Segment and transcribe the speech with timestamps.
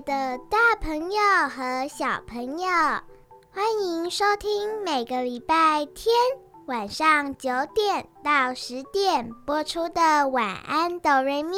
[0.00, 2.68] 的大朋友和小朋友，
[3.52, 6.14] 欢迎收听每个礼拜天
[6.66, 11.56] 晚上九点到十点播出的《晚安哆瑞咪》。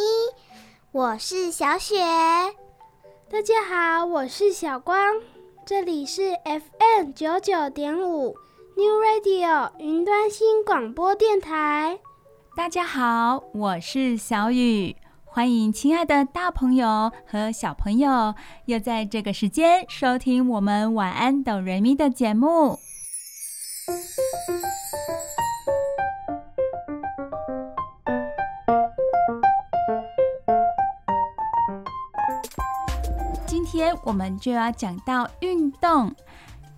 [0.91, 2.01] 我是小雪，
[3.31, 4.99] 大家好，我是小光，
[5.65, 8.37] 这里是 FM 九九点五
[8.75, 12.01] New Radio 云端新广播电台。
[12.57, 14.97] 大家好，我是小雨。
[15.35, 18.35] 欢迎亲爱的大朋友和小朋友，
[18.67, 22.79] 又在这个时间收听我们晚安哆瑞咪的节目。
[33.47, 36.15] 今天我们就要讲到运动。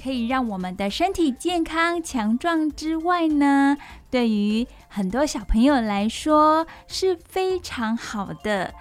[0.01, 3.75] 可以让我们的身体健康强壮之外呢，
[4.15, 8.73] 对于很多小朋友来说是非常好的。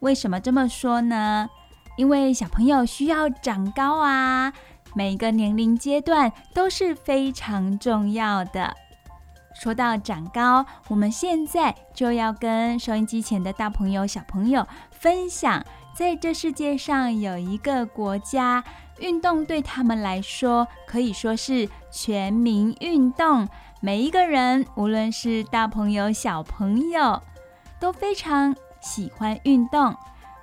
[0.00, 1.48] 为什么这么说呢？
[1.96, 4.52] 因为小朋友需要长高啊，
[4.96, 8.74] 每个年龄阶段都是非常重要的。
[9.54, 18.64] 说到长高，我们现在就要跟收音机前的大朋友、小朋友分享，在这世界上有一个国家。
[18.98, 23.48] 运动对他们来说可以说是全民运动，
[23.82, 27.22] 每一个人，无论是大朋友、小朋友，
[27.80, 29.96] 都非常喜欢运动。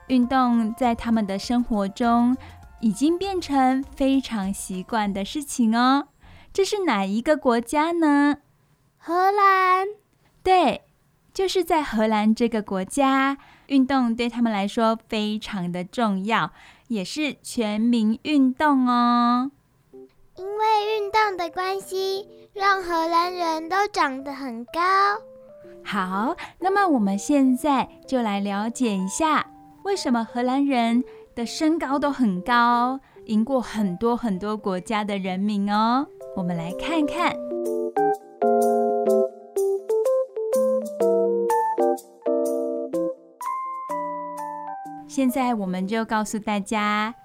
[0.07, 2.35] 运动在他们的生活中
[2.79, 6.07] 已经变成非常习惯的事情哦。
[6.51, 8.37] 这是哪一个国家呢？
[8.97, 9.85] 荷兰。
[10.41, 10.85] 对，
[11.31, 16.51] 就是在荷兰这个国家，运动对他们来说非常的重要。
[16.87, 19.51] 也是全民运动哦，
[20.37, 24.79] 因为运动的关系，让荷兰人都长得很高。
[25.83, 29.47] 好，那么我们现在就来了解一下，
[29.83, 31.03] 为什么荷兰人
[31.33, 36.05] 的身高都很高，赢过很多很多国家的人民哦。
[36.35, 37.35] 我们来看看。
[45.07, 47.15] 现在我们就告诉大家，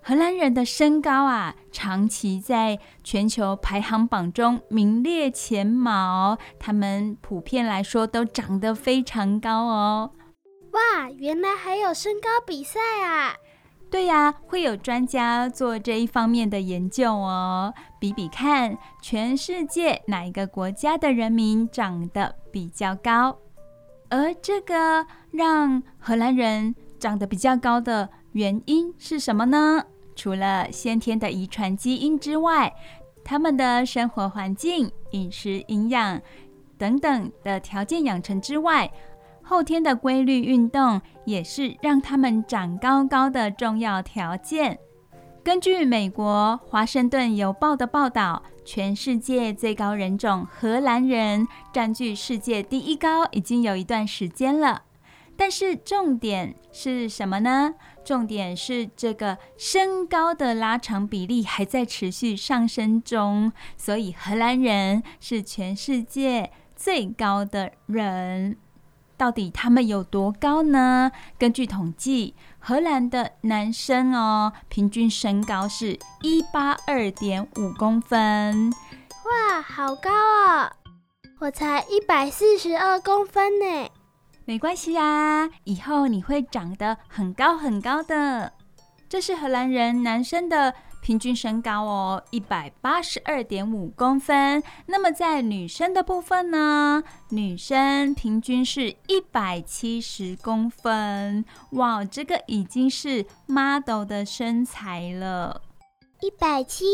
[0.00, 6.38] 荷兰人的身高啊，长期在全球排行榜中名列前茅。
[6.58, 10.12] 他们普遍来说都长得非常高哦。
[10.72, 13.34] 哇，原来还有身高比赛啊！
[13.90, 23.38] 对呀，会有专家做这一方面的研究哦，比比看全世界哪一个国家的人民长得比较高，
[24.08, 26.74] 而这个让荷兰人。
[27.00, 29.82] 长得比较高的原因是什么呢？
[30.14, 32.72] 除了先天的遗传基因之外，
[33.24, 36.22] 他们的生活环境、饮食、营养
[36.78, 38.88] 等等的条件养成之外，
[39.42, 44.78] 后天的规律运动也是让他们长高高的重要条件。
[45.42, 54.82] 根据美国《华盛顿邮报》的报道，全世界最高人种荷兰人占据世界第一高已经有一段时间了。
[55.38, 57.74] 但是重点是什么呢？
[58.04, 68.56] 重点是这个身高的拉长比例还在持续上升中，所以荷兰人是全世界最高的人。
[69.16, 71.12] 到底他们有多高呢？
[71.38, 78.72] 根据统计，荷兰的男生哦，平均身高是一八二点五公分。
[79.24, 80.72] 哇，好高哦！
[81.40, 83.88] 我才一百四十二公分呢。
[84.48, 88.50] 没关系啊，以后你会长得很高很高的。
[89.06, 94.62] 这是荷兰人男生的平均身高哦，一百八十二点五公分。
[94.86, 97.04] 那么在女生的部分呢？
[97.28, 101.44] 女生平均是一百七十公分。
[101.72, 105.60] 哇，这个已经是 model 的身材了。
[106.22, 106.86] 一百七，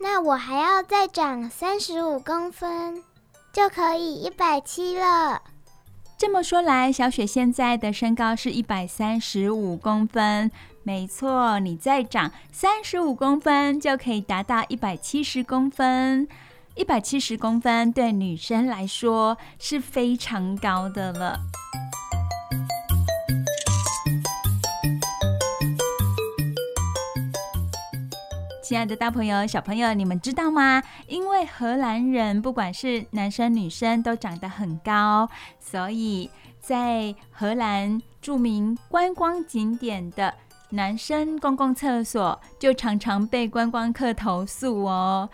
[0.00, 3.00] 那我还要再长三十五公分，
[3.52, 5.40] 就可以一百七了。
[6.18, 10.50] 这么说来，小雪现在的身高是一百三十五公分。
[10.82, 16.26] 没错，你再长三十五公分就可以达到一百七十公分。
[16.74, 21.38] 一百七十公分对女生来说是非常高的了。
[28.68, 30.82] 亲爱的大朋友、小朋友，你们知道吗？
[31.06, 35.26] 因为荷兰人不管是男生女生都长得很高，
[35.58, 36.30] 所以
[36.60, 40.34] 在荷兰著名观光景点的
[40.68, 45.30] 男生公共厕所就常常被观光客投诉哦。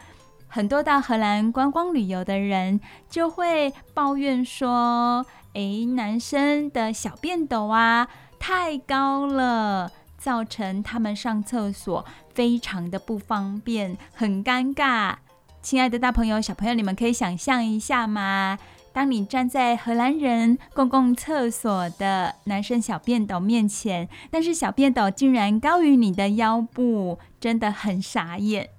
[0.46, 2.80] 很多到荷兰观光旅游的人
[3.10, 8.06] 就会抱怨说：“诶，男生的小便斗啊
[8.38, 9.90] 太高了。”
[10.24, 15.16] 造成他们上厕所非常的不方便，很尴尬。
[15.60, 18.58] 亲爱的大朋友、小朋友，你们可以想象一下吗？
[18.94, 28.70] 当你站在荷兰人公共厕所的男生小便斗面前，但是小便斗竟然高于你的腰部，真的很傻眼。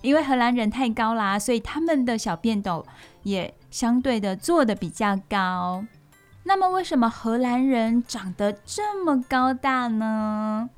[0.00, 2.86] 因为荷兰人太高啦，所以他们的小便斗
[3.24, 5.84] 也相对的做得比较高。
[6.44, 10.68] 那么，为什么荷兰人长得这么高大呢？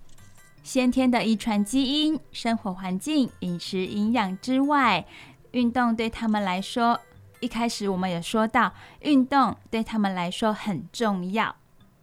[0.67, 5.07] 先天的遗传基因、生活环境、饮食营养之外，
[5.53, 6.99] 运动对他们来说，
[7.39, 8.73] 一开始我们有说到，
[9.03, 11.55] 运动对他们来说很重要。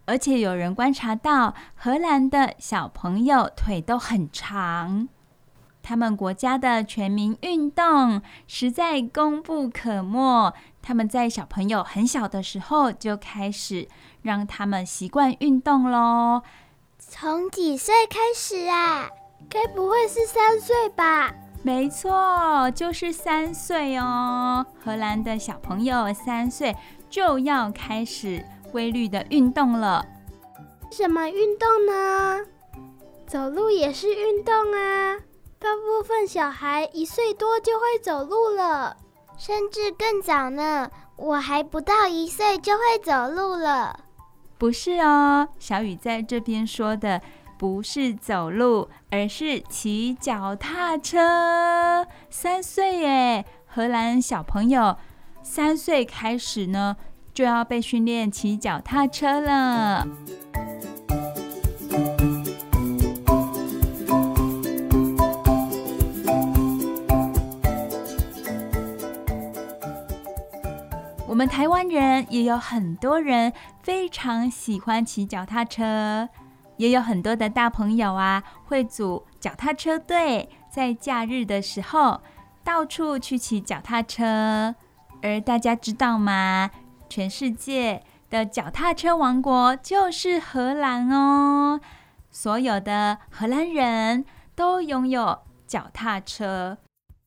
[0.06, 5.10] 而且有人观察到，荷兰的小朋友腿都很长，
[5.82, 10.54] 他们国家的全民运动实在功不可没。
[10.82, 13.90] 他们在小朋友很小的时候就开始
[14.22, 16.44] 让他们习惯运动喽。
[17.16, 19.08] 从几岁开始啊？
[19.48, 21.32] 该不会是三岁吧？
[21.62, 24.66] 没错，就是三岁哦。
[24.84, 26.76] 荷兰的小朋友三岁
[27.12, 30.04] 就要开始规律的运动了。
[30.92, 32.42] 什么运动呢？
[33.28, 35.16] 走路也是运动啊。
[35.60, 38.98] 大部分小孩一岁多就会走路了，
[39.38, 40.90] 甚至更早呢。
[41.16, 44.00] 我还不到一岁就会走路了。
[44.58, 47.22] 不是哦，小雨在这边说的
[47.58, 52.08] 不是走路，而是骑脚踏车。
[52.30, 54.98] 三岁耶，荷兰小朋友
[55.42, 56.96] 三岁开始呢，
[57.34, 60.08] 就要被训练骑脚踏车了。
[71.34, 73.52] 我们台湾人也有很多人
[73.82, 76.30] 非常喜欢骑脚踏车，
[76.78, 82.22] 也有很多的大朋友啊会组脚踏车队，在假日的时候
[82.64, 84.76] 到处去骑脚踏车。
[85.24, 86.70] 而大家知道吗？
[87.10, 91.82] 全世界的脚踏车王国就是荷兰哦，
[92.30, 96.78] 所有的荷兰人都拥有脚踏车。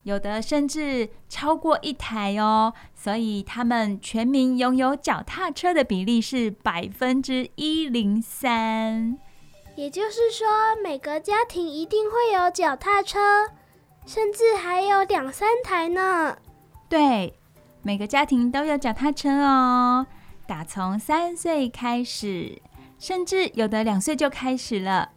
[0.07, 9.19] 有的甚至超过一台哦，所以他们全民拥有脚踏车的比例是百分之一零三。
[9.75, 10.47] 也就是说，
[10.81, 13.19] 每个家庭一定会有脚踏车，
[14.05, 16.37] 甚至还有两三台呢。
[16.87, 17.37] 对，
[17.81, 20.07] 每个家庭都有脚踏车哦。
[20.47, 22.61] 打从三岁开始，
[22.97, 25.09] 甚至有的两岁就开始了，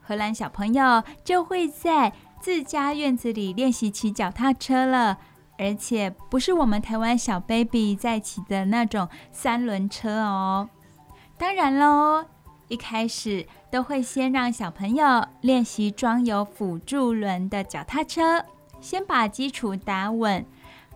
[0.00, 2.14] 荷兰小朋友就会在。
[2.44, 5.16] 自家院子里练习骑脚踏车了，
[5.56, 10.68] 而且不是我们台湾小 baby 在骑的那种三轮车哦。
[11.38, 12.26] 当然喽，
[12.68, 18.44] 一开始都会先让小朋友练习装有辅助轮的脚踏车，
[18.78, 20.44] 先把基础打稳。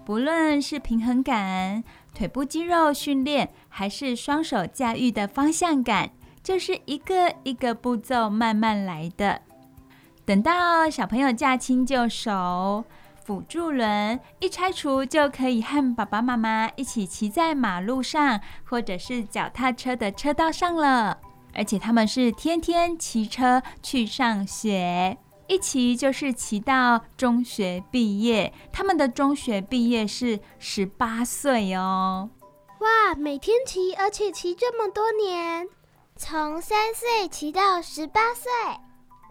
[0.04, 1.82] 不论是平衡感、
[2.14, 6.10] 腿部肌肉训练，还是双手驾驭的方向感，
[6.42, 9.40] 就是一个一个步骤慢慢来的。
[10.28, 12.84] 等到小朋友驾轻就熟，
[13.24, 21.16] 辅助轮一拆除，就可以和爸爸妈妈一起骑在马路上，或者是脚踏车的车道上了。
[21.54, 25.16] 而且他们是天天骑车去上学，
[25.46, 28.52] 一骑就是骑到中学毕业。
[28.70, 32.28] 他们的中学毕业是十八岁哦。
[32.80, 35.66] 哇，每天骑，而且骑这么多年，
[36.16, 38.50] 从三岁骑到十八岁。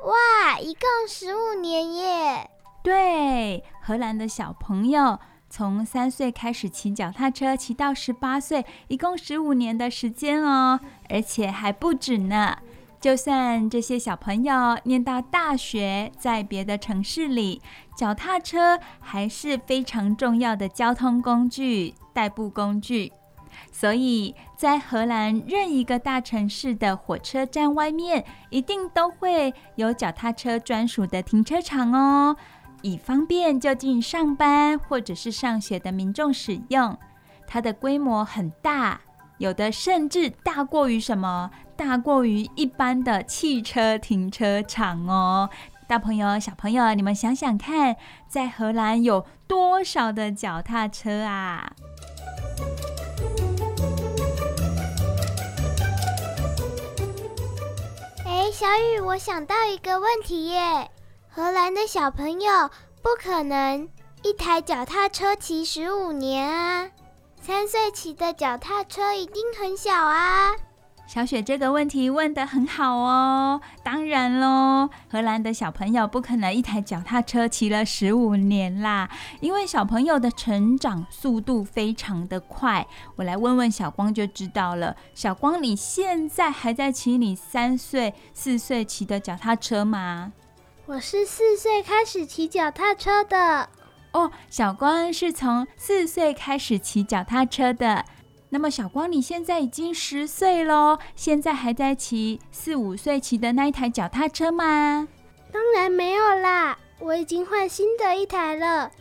[0.04, 2.50] 哇，一共十五年耶！
[2.84, 12.58] 对，荷兰的小朋友从三岁开始骑脚踏车，骑到十八岁，一共十五年的时间哦，而且还不止呢。
[13.00, 17.62] 就算这些小朋友念到大学，在别的城市里，
[17.96, 23.12] 脚踏车还是非常重要的交通工具、代步工具。
[23.80, 32.36] 所以在荷兰任一个大城市的火车站外面，一定都会有脚踏车专属的停车场哦，
[32.82, 36.98] 以方便就近上班或者是上学的民众使用。
[37.46, 39.00] 它的规模很大，
[39.38, 41.52] 有的甚至大过于什么？
[41.76, 45.52] 大过于一般的汽车停车场哦。
[45.88, 47.96] 大朋友、小朋友，你们想想看，
[48.28, 51.74] 在荷兰有多少的脚踏车啊？
[58.52, 60.90] 小雨，我想到一个问题耶，
[61.30, 62.70] 荷兰的小朋友
[63.02, 63.90] 不可能
[64.24, 66.90] 一台脚踏车骑十五年啊，
[67.42, 70.56] 三岁骑的脚踏车一定很小啊。
[71.08, 79.10] 小雪这个问题问得很好哦，当然喽，荷兰的小朋友不可能一台脚踏车骑了十五年啦，
[79.40, 82.86] 因为小朋友的成长速度非常的快。
[83.16, 84.98] 我来问问小光就知道了。
[85.16, 90.34] 小光，你现在还在骑你三岁、四岁骑的脚踏车吗？
[90.88, 93.70] 我是四岁开始骑脚踏车的。
[94.12, 98.04] 哦，小光是从四岁开始骑脚踏车的。
[98.50, 105.08] 那么小光，你现在已经十岁喽，现在还在骑四五岁骑的那一台脚踏车吗？
[105.52, 108.92] 当然没有啦，我已经换新的一台了，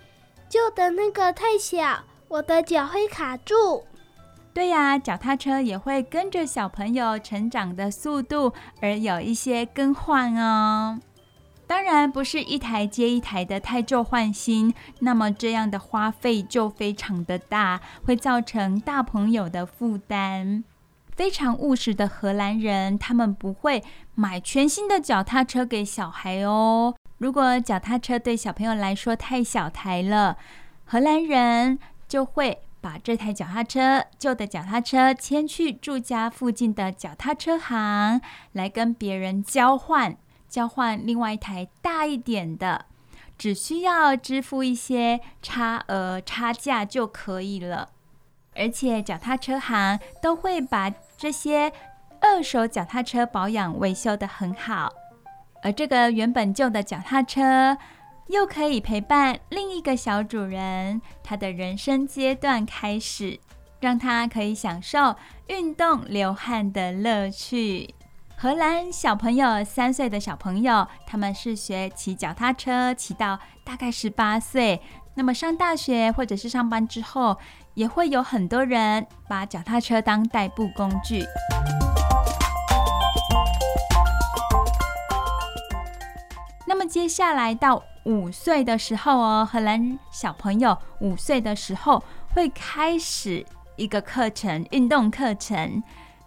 [0.48, 3.84] 旧的那个太小，我的脚会卡住。
[4.52, 10.98] 对呀，脚踏车也会跟着小朋友成长的速度而有一些更换哦。
[11.66, 20.62] 当然不是一台接一台的汰旧换新，那么这样的花费就非常的大，会造成大朋友的负担。
[21.16, 23.82] 非常务实的荷兰人，他们不会
[24.14, 26.94] 买全新的脚踏车给小孩哦。
[27.18, 30.36] 如果脚踏车对小朋友来说太小台了，
[30.84, 38.20] 荷兰人就会把这台脚踏车，旧的脚踏车牵去住家附近的脚踏车行，
[38.52, 40.16] 来跟别人交换。
[40.56, 42.86] 交换另外一台大一点的，
[43.36, 47.90] 只需要支付一些差额差价就可以了。
[48.54, 51.70] 而且脚踏车行都会把这些
[52.22, 54.90] 二手脚踏车保养维修得很好，
[55.62, 57.76] 而这个原本旧的脚踏车
[58.28, 63.38] 又可以陪伴另一个小主人，他的人生阶段开始，
[63.78, 65.16] 让他可以享受
[65.48, 67.94] 运动流汗的乐趣。
[68.38, 74.82] 荷兰小朋友，三岁的小朋友，他们是学骑脚踏车，骑到大概十八岁。
[75.14, 77.38] 那么上大学或者是上班之后，
[77.72, 81.24] 也会有很多人把脚踏车当代步工具。
[86.66, 95.82] 那么接下来到五岁的时候哦，荷兰小朋友五岁的时候会开始一个课程，运动课程。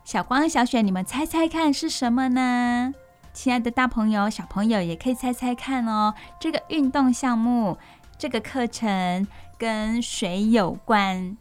[0.09, 2.95] 小光、小雪，你们猜猜看是什么呢？
[3.31, 6.15] 亲爱的大朋友、小朋友也可以猜猜看哦。
[6.39, 7.77] 这个运动项目，
[8.17, 9.27] 这个课程
[9.59, 11.37] 跟水有关，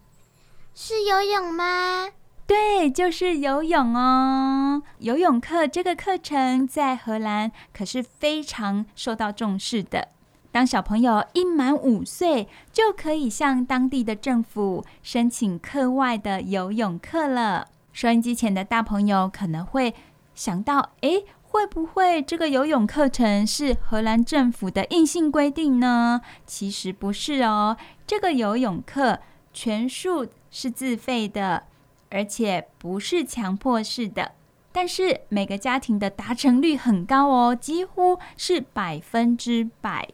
[0.75, 2.09] 是游泳吗？
[2.45, 4.83] 对，就是游泳哦。
[4.99, 10.09] 游泳课这个课程在荷兰可是非常受到重视的。
[10.51, 17.69] 当小朋友一满五岁，就可以向当地的政府申请课外的游泳课了。
[17.99, 19.93] 收音机前的大朋友可能会
[20.33, 26.21] 想到：诶，会不会这个游泳课程是荷兰政府的硬性规定呢？
[26.45, 27.75] 其实不是哦，
[28.07, 29.19] 这个游泳课
[29.51, 31.63] 全数是自费的，
[32.09, 34.31] 而且不是强迫式的。
[34.71, 40.07] 但是每个家庭的达成率很高哦，几乎是百分之百。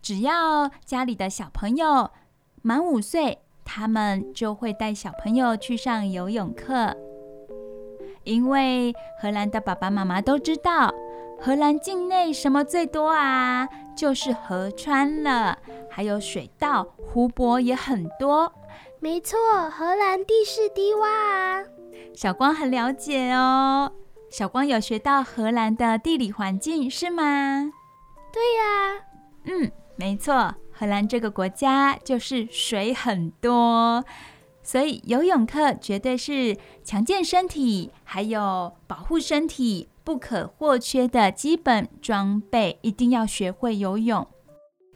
[0.00, 2.10] 只要家里的小朋友
[2.62, 6.96] 满五岁，他们就会带小朋友去上游泳课。
[8.26, 10.92] 因为荷兰的爸爸妈妈都知道，
[11.40, 13.66] 荷兰境内什么最多啊？
[13.96, 18.52] 就是河川了，还有水稻、湖泊也很多。
[19.00, 19.38] 没错，
[19.70, 21.64] 荷兰地势低洼啊。
[22.14, 23.92] 小光很了解哦。
[24.28, 27.72] 小光有学到荷兰的地理环境是吗？
[28.32, 29.04] 对呀。
[29.44, 34.04] 嗯，没错，荷兰这个国家就是水很多。
[34.66, 42.76] 所以游泳课绝对是强健身体，还有保护身体不可或缺的基本装备。
[42.82, 44.26] 一定要学会游泳，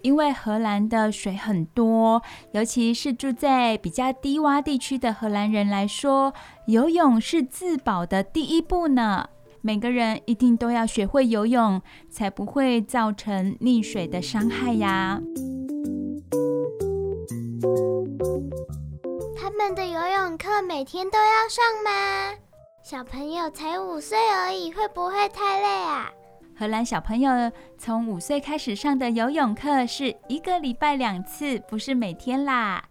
[0.02, 6.34] 因为荷兰的水很多，尤其是住在比较低洼地区的荷兰人来说，
[6.66, 9.28] 游泳是自保的第一步呢。
[9.60, 15.20] 每个人一定都要学会游泳，才不会造成溺水的伤害呀。
[19.42, 22.36] 他们的游泳课每天都要上吗？
[22.82, 26.12] 小朋友才五岁而已，会不会太累啊？
[26.54, 32.84] 荷兰小朋友从五岁开始上的游泳课是一个礼拜两次，不是每天啦。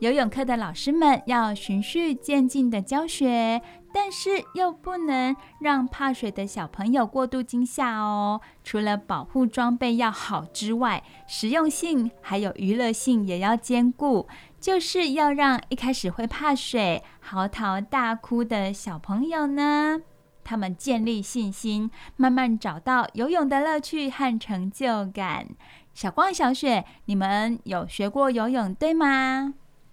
[0.00, 3.62] 游泳课的老师们要循序渐进的教学，
[3.94, 8.42] 但是又不能让怕水的小朋友过度惊吓哦。
[8.62, 14.28] 除了保护装备要好之外，实用性还有娱乐性也要兼顾，
[14.64, 20.00] 就是要让一开始会怕水、嚎啕大哭的小朋友呢，
[20.42, 25.48] 他们建立信心，慢慢找到游泳的乐趣和成就感。
[25.92, 29.52] 小光、小雪，你们有学过游泳对吗？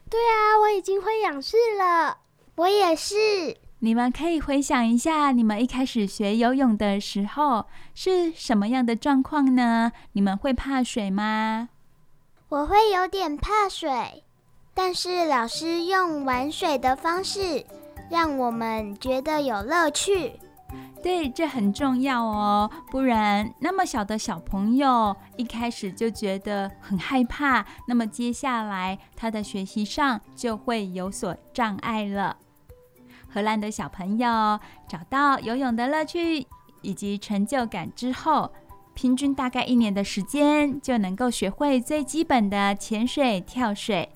[0.09, 2.19] 对啊，我已经会仰视了。
[2.55, 3.57] 我也是。
[3.79, 9.91] 你们可以回想一下，你们一开始学游泳的时候是什么样的状况呢？
[10.13, 11.67] 你们会怕水吗？
[12.47, 14.23] 我会有点怕水，
[14.73, 17.65] 但是老师用玩水的方式，
[18.09, 20.39] 让我们觉得有乐趣。
[21.03, 32.37] 对，这很重要哦，不然那么小的小朋友一开始就觉得很害怕，那么接下来他的学习上就会有所障碍了。
[33.27, 36.45] 荷兰的小朋友找到游泳的乐趣
[36.81, 38.51] 以及成就感之后，
[38.93, 44.07] 平均大概一年的时间就能够学会最基本的潜水、跳水、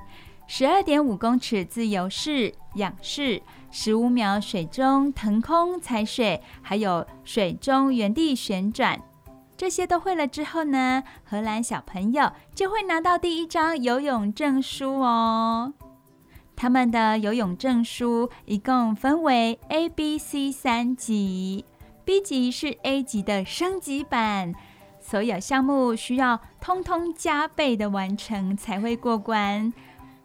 [0.48, 9.02] 十二点五公尺自由式、仰式、十五秒水中腾空踩水，还有水中原地旋转，
[9.58, 15.74] 这些都会了之后呢，荷兰小朋友就会拿到第一张游泳证书哦。
[16.56, 21.66] 他们的游泳证书一共分为 A、B、C 三级
[22.06, 24.54] ，B 级是 A 级的升级版，
[25.02, 29.74] 所有项目需要通通加倍的完成才会过关。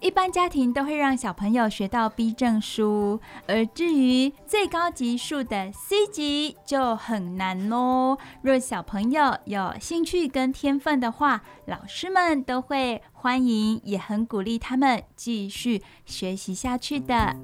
[0.01, 8.17] 一般家庭都会让小朋友学到 B 证书，而至于最高级数的 C 级就很难喽。
[8.41, 17.37] 若小朋友有兴趣跟天分的话，老师们都会欢迎，也很鼓励他们继续学习下去的。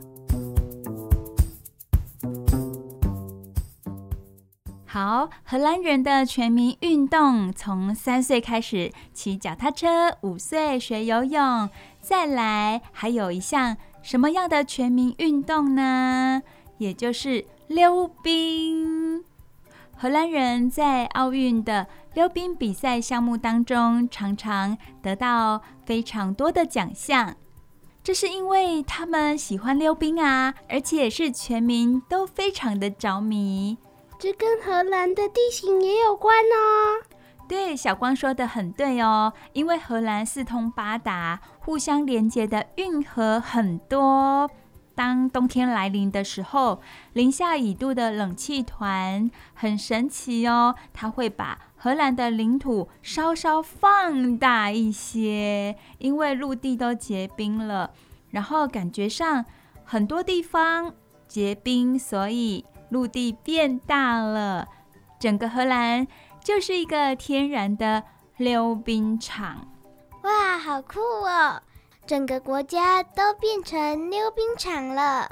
[4.89, 11.69] 好，荷兰人的全民运动从三岁开始骑脚踏车，五岁学游泳。
[12.09, 16.41] 再来，还有一项什么样的全民运动呢？
[16.79, 19.25] 也就是溜冰。
[19.97, 27.35] 荷兰人在奥运的溜冰比赛项目当中，常常得到非常多的奖项。
[28.05, 33.79] 这是因为他们喜欢溜冰啊，而且是全民都非常的着迷。
[34.17, 37.16] 这跟荷兰的地形也有关哦。
[37.49, 44.51] 对，小光说的很对哦，因为荷兰四通八达，互相连接的运河很多。
[44.97, 46.81] 当冬天来临的时候，
[47.13, 57.91] 零下一度的冷气团很神奇哦，它会把荷兰的领土稍稍放大一些，因为陆地都结冰了，
[58.31, 59.45] 然后感觉上
[59.85, 60.95] 很多地方
[61.29, 64.67] 结冰，所以陆地变大了，
[65.21, 66.07] 整个荷兰。
[66.47, 68.05] 就是一个天然的
[68.37, 69.67] 溜冰场，
[70.23, 71.61] 哇，好酷哦！
[72.07, 75.29] 整个国家都变成溜冰场了。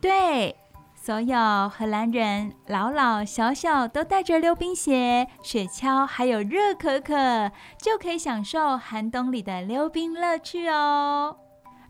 [0.00, 0.54] 对，
[0.94, 11.36] 所有荷兰人老老小小都带着溜冰鞋、雪橇，还有热可可，就可以享受寒冬里的溜冰乐趣哦。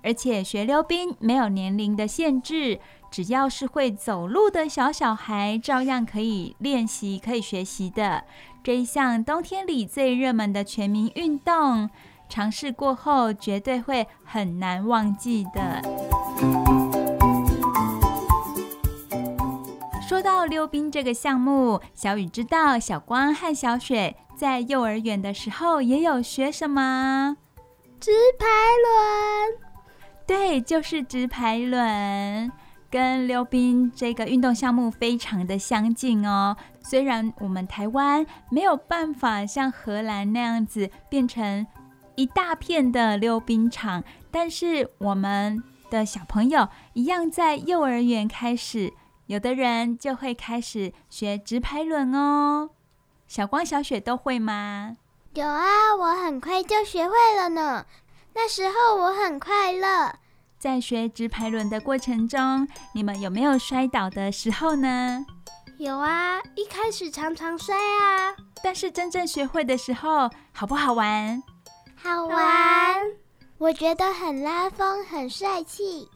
[0.03, 8.25] 而且学溜冰没有年龄的限制，只要是会走路的小小孩，照样可以练习、可以学习的。
[8.65, 11.91] 这一项冬天里最热门的全民运动，
[12.31, 15.83] 尝试过后绝对会很难忘记的。
[20.01, 27.37] 说到溜冰这个项目，小雨知道小光和小雪在幼儿园的时候也有学什么？
[28.01, 29.59] 直排轮。
[30.27, 32.51] 对，就是直排轮。
[32.91, 36.57] 跟溜冰这个运动项目非常的相近哦。
[36.85, 41.67] 虽然我们台湾没有办法像荷兰那样子变成
[42.15, 48.93] 一大片的溜冰场，但是我们的小朋友一样在幼儿园开始，
[49.27, 52.71] 有的人就会开始学直排轮哦。
[53.27, 54.97] 小光、小雪都会吗？
[55.33, 55.65] 有啊，
[55.99, 57.87] 我很快就学会了呢。
[58.35, 60.15] 那时候我很快乐。
[60.59, 65.27] 在学直排轮的过程中，你们有没有摔倒的时候呢？
[65.79, 68.35] 有啊，一开始常常摔啊。
[68.63, 71.43] 但是真正学会的时候，好不好玩？
[71.97, 72.97] 好玩。
[73.59, 76.09] 我觉得很拉风，很帅气，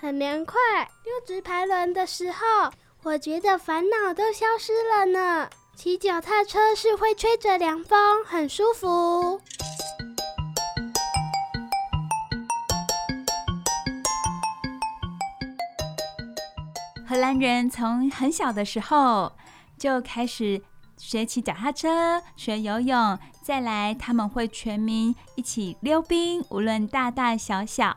[0.00, 0.56] 很凉快。
[1.04, 2.70] 溜直排轮的时候，
[3.02, 5.48] 我觉得烦恼都消失了呢。
[5.76, 9.40] 骑脚踏车是会吹着凉风，很舒服。
[17.08, 19.32] 荷兰人从很小的时候
[19.78, 20.60] 就开始
[20.96, 27.96] 学骑脚踏车、学游泳，再来他们会全民一起溜冰，无论大大小小，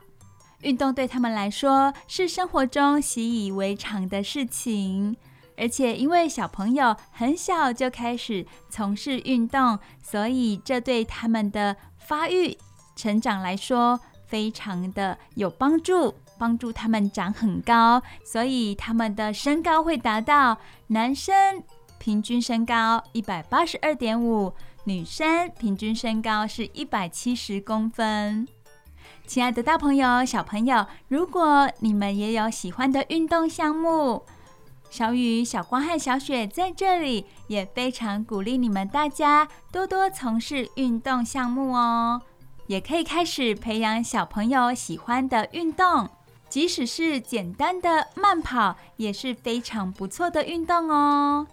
[0.61, 5.17] 运动对他们来说是生活中习以为常的事情。
[5.57, 12.55] 而且因为小朋友很小就开始从事运动，所以这对他们的发育
[12.95, 16.13] 成长来说非常的有帮助。
[16.39, 21.61] 帮助他们长很高，所以他们的身高会达到男生
[21.99, 24.53] 平均身高一百八十二点五，
[24.85, 28.47] 女生平均身高是一百七十公分。
[29.27, 34.23] 亲爱的大朋友、小朋友，如果你们也有喜欢的运动项目，
[34.89, 42.19] 小雨、小光和小雪在这里也非常鼓励你们大家多多从事运动项目哦，
[42.65, 46.09] 也可以开始培养小朋友喜欢的运动。
[46.49, 51.45] 即使是简单的慢跑，也是非常不错的运动哦。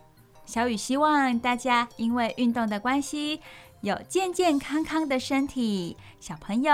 [0.46, 3.40] 小雨希望大家因为运动的关系，
[3.82, 6.72] 有健健康康的身体，小朋友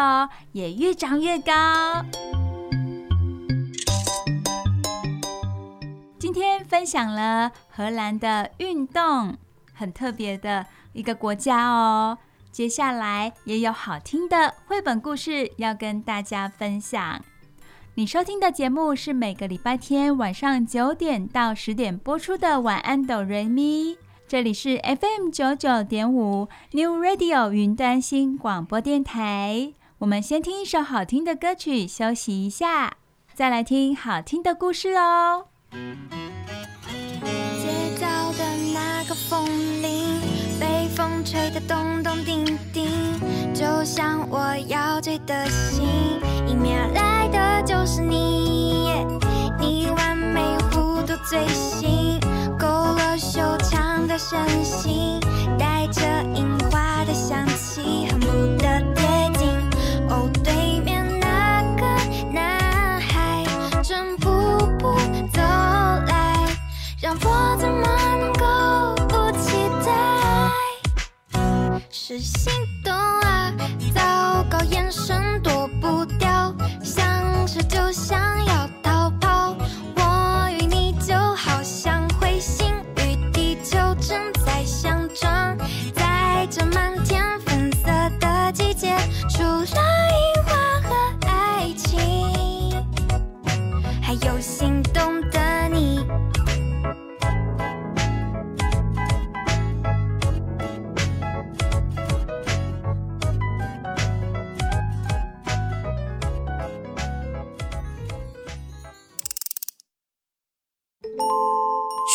[0.52, 2.04] 也越长越高。
[6.18, 9.36] 今天分享了荷兰的运动，
[9.74, 12.18] 很特别的一个国家哦。
[12.52, 17.24] 接下来也有好听的绘本故事要跟大家分享。
[17.94, 23.92] 你收听的节目是每个礼拜天晚上九点到十点播出的《晚安，哆瑞咪》。
[24.26, 29.74] 这里是 FM 九九点五 New Radio 云端新广播电台。
[29.98, 32.94] 我们先听一首好听的歌曲，休息一下，
[33.34, 35.48] 再来听好听的故事哦。
[35.70, 37.68] 街
[38.00, 39.44] 道的那个风
[39.82, 40.18] 铃，
[40.58, 42.88] 被风吹得咚咚叮叮，
[43.52, 45.84] 就像我要醉的心，
[46.48, 47.11] 迎面来。
[47.84, 48.88] 是你，
[49.58, 50.40] 你完美
[50.70, 52.20] 弧度嘴型，
[52.56, 55.18] 勾勒修长的身形，
[55.58, 56.00] 带着
[56.34, 59.48] 樱花的香气，恨不得贴近。
[60.08, 61.84] 哦，对面那个
[62.32, 63.44] 男孩
[63.82, 64.30] 正步
[64.78, 64.94] 步
[65.32, 66.46] 走来，
[67.00, 67.86] 让我怎么
[68.20, 69.90] 能够不期待？
[71.90, 72.52] 是心
[72.84, 73.52] 动啊，
[73.92, 76.31] 糟糕，眼神躲不掉。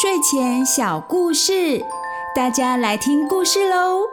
[0.07, 1.85] 睡前小故事，
[2.33, 4.07] 大家来听故事喽。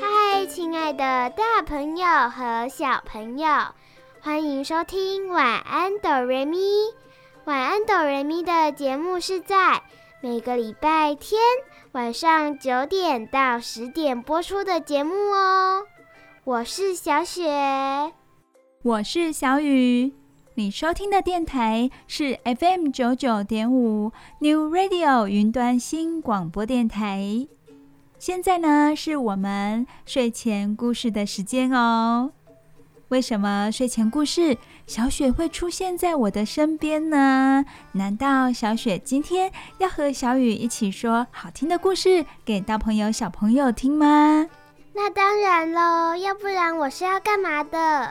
[0.00, 3.48] 嗨，亲爱的大朋友和小朋友。
[4.22, 6.58] 欢迎收听晚安哆瑞咪，
[7.46, 9.82] 晚安哆瑞咪的节目是在
[10.20, 11.40] 每个礼拜天
[11.92, 15.84] 晚上九点到十点播出的节目哦。
[16.44, 18.12] 我是小雪，
[18.82, 20.12] 我是小雨，
[20.54, 27.48] 你收听的电台是 FM 九九点五 New Radio 云端新广播电台。
[28.18, 32.32] 现在呢，是我们睡前故事的时间哦。
[33.10, 37.64] 为什么睡前故事小雪会出现在我的身边呢？
[37.92, 44.46] 难道小雪今天要和小雨一起说好听的故事给大朋友小朋友听吗？
[44.94, 48.08] 那当然喽，要不然我是要干嘛的？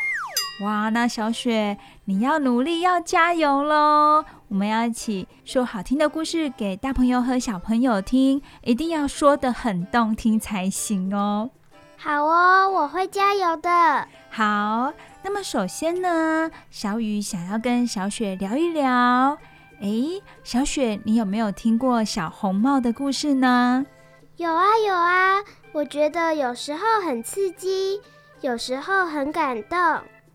[0.65, 4.25] 哇，那小雪你要努力，要加油喽！
[4.49, 11.51] 我们要一起说好听的故事给大朋友和小朋友听，一定要说得很动听才行哦。
[12.01, 14.07] 好哦，我会加油的。
[14.29, 19.37] 好，那么首先呢，小雨想要跟小雪聊一聊。
[19.81, 23.85] 诶，小雪，你有没有听过小红帽的故事呢？
[24.37, 25.43] 有啊，有啊。
[25.73, 28.01] 我觉得有时候很刺激，
[28.39, 29.77] 有时候很感动。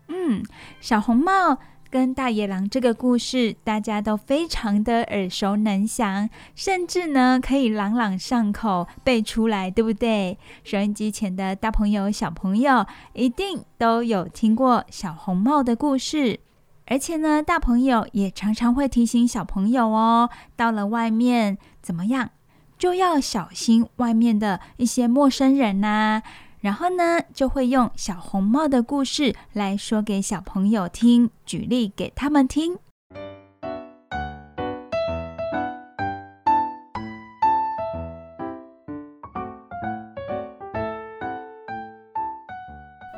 [0.07, 0.43] 嗯，
[0.79, 1.57] 小红帽
[1.95, 10.37] 跟大野狼这个故事，大家都非常的耳熟能详，甚至呢可以朗朗上口背出来，对不对？
[10.65, 16.41] 收音机前的大朋友、小朋友一定都有听过小红帽的故事，
[16.87, 22.31] 而且呢，大朋友也常常会提醒小朋友哦，到了外面怎么样，
[22.77, 26.21] 就要小心外面的一些陌生人呐、
[26.65, 32.79] 然后呢，就会用小红帽的故事来说给小朋友听，举例给他们听。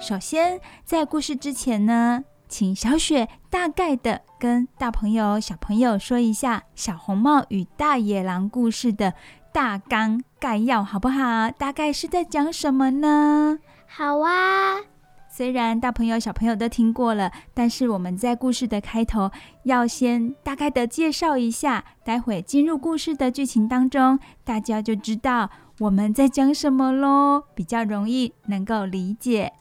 [0.01, 9.13] 首先，在故事之前呢，请小雪大概的跟大朋友、小朋友说一下《小红帽与大野狼》故事的
[9.57, 11.49] 大纲概要好不好？
[11.49, 13.57] 大概是在讲什么呢？
[13.87, 14.75] 好啊。
[15.27, 19.31] 虽然大朋友小朋友都听过了，但是我们在故事的开头
[19.63, 29.51] 要先大概的介绍一下，待会进入故事的剧情当中，大家就知道我们在讲什么喽，比较容易能够理解。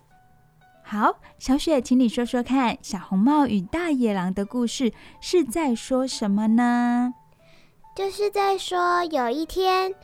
[0.82, 7.14] 好，小雪，请你说说看，《小红帽与大野狼》的故事是在说什么呢？
[7.96, 9.94] 就是在说，有一天，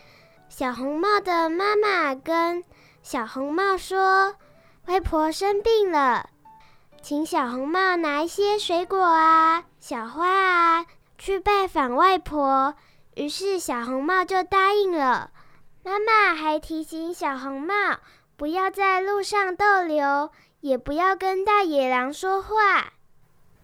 [0.48, 2.64] 小红帽的妈妈跟
[3.02, 4.34] 小红帽说
[4.88, 6.30] ：“外婆生病了，
[7.02, 10.86] 请小红帽拿一些水果啊、小花啊
[11.18, 12.74] 去拜访外婆。”
[13.14, 15.30] 于是小红帽就答应了。
[15.84, 17.74] 妈妈还提醒小红帽
[18.38, 22.91] 不要在路上逗留，也不要跟大野狼说话。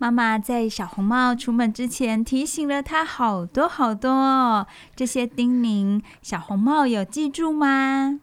[0.00, 8.20] 妈妈在小红帽出门之前提醒了他好多好多哦，这些叮咛，小红帽有记住吗？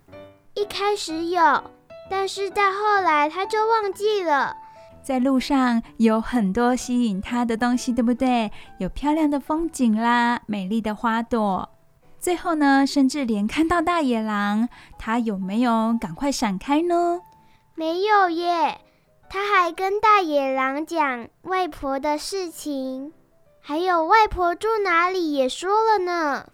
[0.53, 1.63] 一开始有，
[2.09, 4.55] 但是到后来他就忘记了。
[5.03, 8.51] 在路上有很多吸引他的东西，对不对？
[8.79, 11.69] 有漂亮的风景啦，美丽的花朵。
[12.21, 17.19] 最后呢，甚至连看到大野狼，他有没有赶快闪开呢？
[17.75, 18.79] 没有耶。
[19.29, 23.11] 他还跟大野狼讲外婆的事情，
[23.59, 26.47] 还有外婆住哪里也说了呢。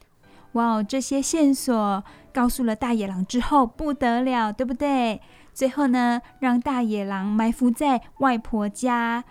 [0.54, 2.04] 哇哦，这些线索
[2.34, 5.22] 告诉了大野狼之后不得了，对不对？
[5.54, 9.24] 最后呢，让大野狼埋伏在外婆家，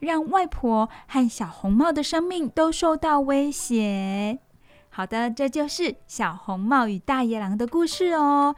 [0.00, 4.38] 让外婆和小红帽的生命都受到威胁。
[4.90, 8.54] 好的，这就是小红帽与大野狼的故事哦。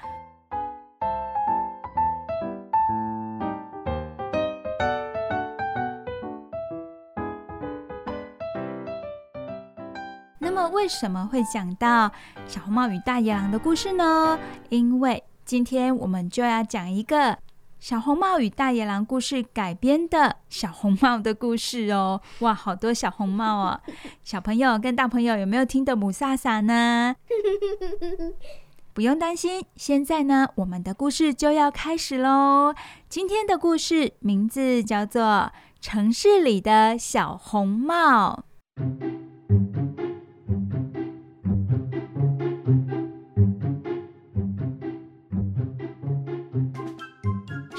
[10.67, 12.11] 为什么会讲到
[12.47, 14.39] 小红帽与大野狼的故事呢？
[14.71, 17.39] 因为今天我们就要讲一个
[17.79, 22.21] 小红帽与大野狼故事改编的小红帽的故事哦。
[22.41, 23.81] 哇，好多小红帽哦！
[24.25, 27.15] 小朋友跟大朋友有没有听得母萨萨呢？
[28.93, 32.75] 不用担心，现在呢，我们的故事就要开始喽。
[33.09, 35.23] 今天的故事名字叫做
[35.81, 38.45] 《城市里的小红帽》。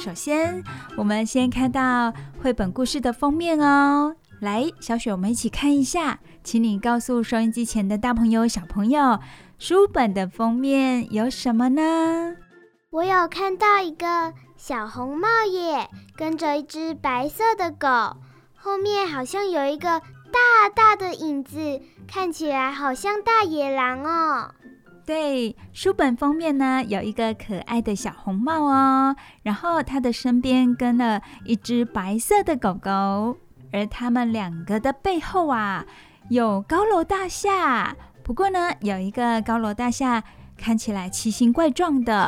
[0.09, 0.63] 首先，
[0.97, 4.15] 我们先看到绘本故事的封面哦。
[4.39, 6.19] 来，小雪，我们一起看一下。
[6.43, 9.19] 请你告诉收音机前的大朋友、小朋友，
[9.59, 12.35] 书本的封面有什么呢？
[12.89, 18.17] 我有看到一个小红帽耶，跟着一只白色的狗，
[18.55, 19.99] 后面好像有一个
[20.31, 24.55] 大大的影子，看起来好像大野狼哦。
[25.09, 33.35] 对，书本封面呢，有一个可爱的小红帽哦，然后它的身边跟了一只白色的狗狗，
[33.73, 35.83] 而他们两个的背后啊，
[36.29, 37.95] 有高楼大厦。
[38.21, 40.23] 不过呢，有一个高楼大厦
[40.55, 42.27] 看起来奇形怪状的。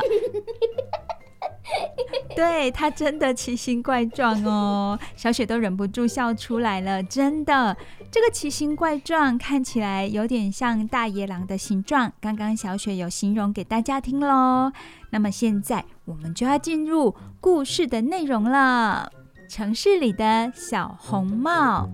[2.34, 7.00] 对，它真的奇形怪状哦，小雪都忍不住笑出来了。
[7.00, 7.76] 真的，
[8.12, 12.12] 这个奇形怪状看起来有点像大野狼的形状。
[12.20, 14.70] 刚刚小雪有形容给大家听喽。
[15.08, 19.10] 那么现在我们就要进入故事的内容了。
[19.48, 21.88] 城市里的小红帽。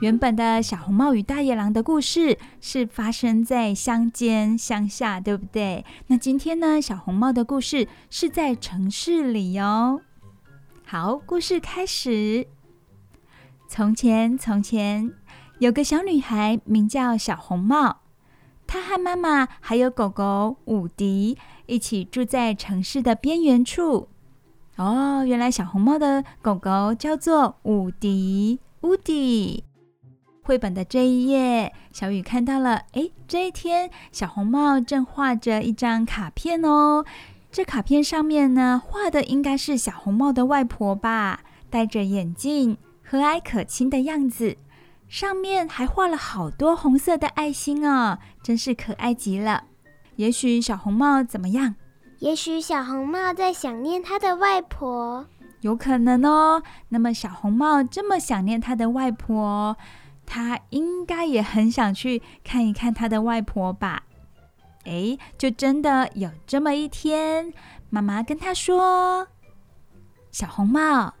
[0.00, 5.84] 原本的小红帽与大野狼的故事是发生在乡间乡下，对不对？
[6.06, 10.00] 那今天呢，小红帽的故事是在城市里哦。
[10.86, 12.46] 好，故事开始。
[13.68, 15.12] 从前，从前
[15.58, 17.98] 有个小女孩，名叫小红帽。
[18.66, 21.36] 她和妈妈还有狗狗伍迪
[21.66, 24.08] 一起住在城市的边缘处。
[24.76, 29.64] 哦，原来小红帽的狗狗叫做伍迪，伍迪。
[30.50, 32.82] 绘本的这一页，小雨看到了。
[32.94, 37.04] 诶，这一天，小红帽正画着一张卡片哦。
[37.52, 44.56] 这卡片上面呢，画的应该是小红帽的外婆吧，戴着眼镜，和蔼可亲的样子。
[45.08, 49.66] 上面还画了好多红色的爱心哦，真是可爱极了。
[50.16, 51.76] 也许小红帽怎么样？
[52.18, 55.24] 也许小红帽在想念他的外婆，
[55.60, 56.60] 有可能哦。
[56.88, 59.76] 那么小红帽这么想念他的外婆。
[60.32, 64.04] 他应该也很想去看一看他的外婆吧？
[64.84, 67.52] 诶，就真的有这么一天，
[67.88, 69.26] 妈妈跟他说
[70.30, 71.14] ：“小红帽，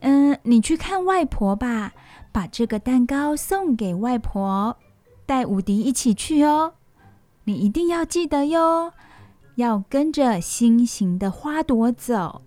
[0.00, 1.92] 嗯，你去看外婆吧，
[2.32, 4.76] 把这个蛋糕送给外婆，
[5.24, 6.74] 带伍迪一起去哦。
[7.44, 8.92] 你一定要记得哟，
[9.54, 12.42] 要跟着心形的花朵走。”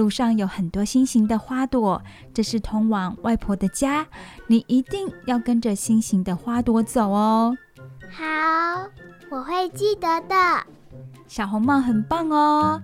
[0.00, 4.06] 路上有很多心形的花朵，这是通往外婆的家。
[4.46, 7.54] 你一定要跟着心形的花朵走哦。
[8.10, 8.24] 好，
[9.30, 10.34] 我会记得的。
[11.28, 12.80] 小红帽很棒哦。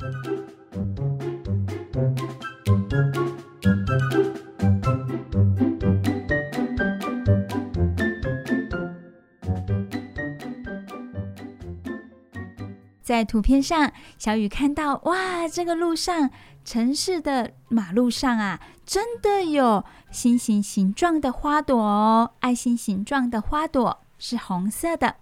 [13.02, 16.28] 在图片上，小雨看到，哇，这个路上。
[16.66, 25.14] 城市的马路上啊，真的有心形形状的花朵哦，爱心形状的花朵是红色的。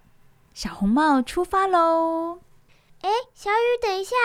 [0.55, 2.39] 小红帽出发喽！
[3.01, 4.15] 哎，小雨，等一下，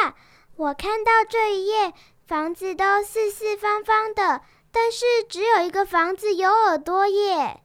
[0.56, 1.92] 我看到这一页
[2.26, 4.40] 房子都四四方方的，
[4.72, 7.60] 但是只有一个房子有耳朵耶。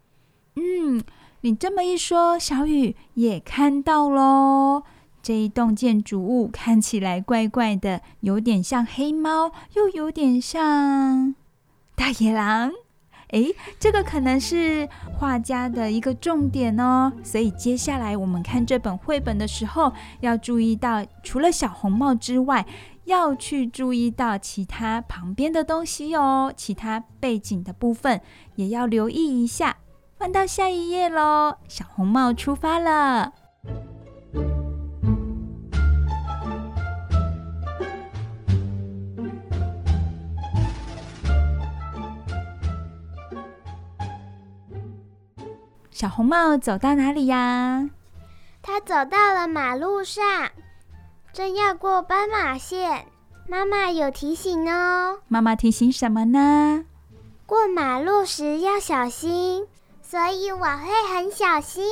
[0.56, 1.02] 嗯，
[1.42, 4.84] 你这么一说，小雨也看到喽。
[5.26, 11.34] 这一栋建筑物看起来怪怪的，有点像黑猫，又有点像
[11.96, 12.72] 大野狼。
[13.30, 17.12] 诶，这个可能是画家的一个重点哦。
[17.24, 22.64] 所以接下来我们看这本绘本的时候，要注意到除了小红帽之外，
[23.06, 28.22] 要去注意到其他旁边的东西哦，其他背景的部分
[28.58, 29.78] 也要留意一下。
[30.20, 33.34] 翻到下一页喽，小红帽出发了。
[46.06, 47.90] 小红帽走到哪里呀？
[48.62, 50.52] 他走到了马路上，
[51.34, 53.08] 正要过斑马线。
[53.48, 55.18] 妈妈有提醒哦。
[55.28, 56.86] 妈妈提醒什么呢？
[57.48, 59.66] 过马路时要小心，
[60.04, 61.84] 所以我会很小心。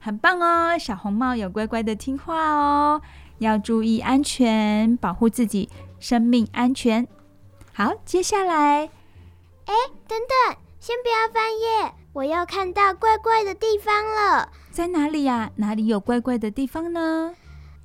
[0.00, 3.00] 很棒哦，小红帽有乖乖的听话哦，
[3.38, 5.70] 要注意安全，保护自己
[6.00, 7.06] 生命安全。
[7.72, 8.90] 好，接下来，
[9.66, 9.74] 哎，
[10.08, 11.94] 等等，先不要翻页。
[12.14, 15.50] 我要看到怪怪的地方了，在哪里呀？
[15.56, 17.34] 哪里有怪怪的地方呢？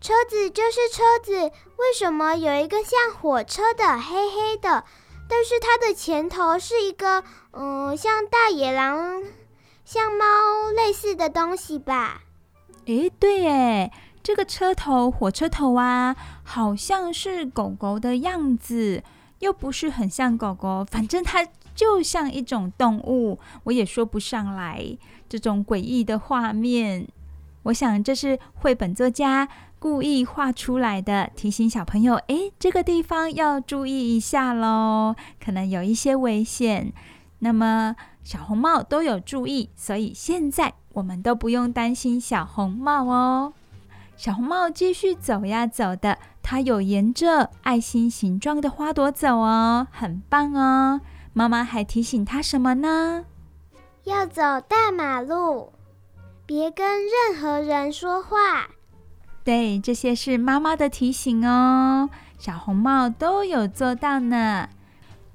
[0.02, 4.84] 车子就是车子，为什么有一个像火车的黑黑的，
[5.30, 9.24] 但是它的前头是一个嗯，像大野狼、
[9.86, 12.24] 像猫类似的东西吧？
[12.86, 16.14] 诶，对耶，这个车头火车头啊，
[16.44, 19.02] 好像是狗狗的样子，
[19.40, 21.48] 又不是很像狗狗，反正它。
[21.78, 24.98] 就像一种动物，我也说不上来
[25.30, 27.08] 这种诡异的画面。
[27.64, 36.92] 我想这是绘本作家故意画出来的，提醒小朋友：诶，这个地方要注意一下喽，可能有一些危险。
[37.40, 43.54] 那么小红帽都有注意，所以现在我们都不用担心小红帽哦。
[44.16, 51.02] 小红帽继续走呀走的，它有沿着爱心形状的花朵走哦，很棒哦。
[51.38, 53.24] 妈妈还提醒他什么呢？
[54.06, 55.72] 要走大马路，
[56.48, 58.68] 别跟任何人说话。
[59.44, 62.10] 对，这些是妈妈的提醒哦。
[62.40, 64.68] 小红帽都有做到呢。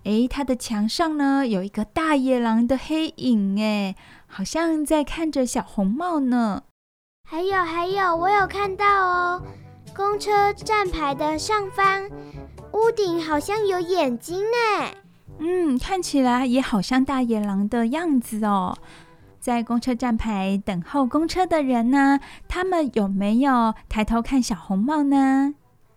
[0.02, 3.94] 诶，他的墙上呢，有一个大野狼的黑影，诶，
[4.27, 6.64] 好像在看着小红帽呢。
[7.31, 9.42] 还有还有，我有看到哦，
[9.94, 12.10] 公车站牌的上方，
[12.72, 14.96] 屋顶好像有眼睛呢。
[15.44, 18.76] 嗯，看起来也好像大野狼的样子哦。
[19.40, 25.54] 在公车站牌等候公车的人呢，他们有没有抬头看小红帽呢？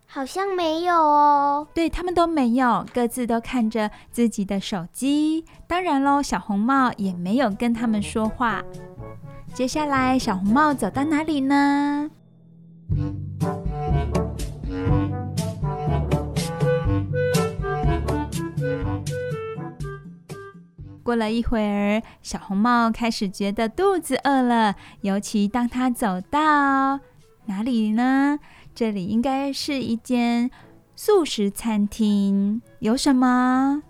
[0.08, 1.68] 好像没有哦。
[1.76, 5.46] 对，他们都没有，各自都看着自己的手机。
[5.68, 8.64] 当然喽，小红帽也没有跟他们说话。
[9.54, 12.10] 接下来，小红帽走到哪里呢？
[21.06, 27.00] 过了一会儿，小红帽开始觉得肚子饿了，尤其当他走到
[27.46, 28.40] 哪里呢？
[28.74, 30.50] 这里应该是一间
[30.96, 32.60] 素食餐厅。
[32.80, 33.84] 有什么？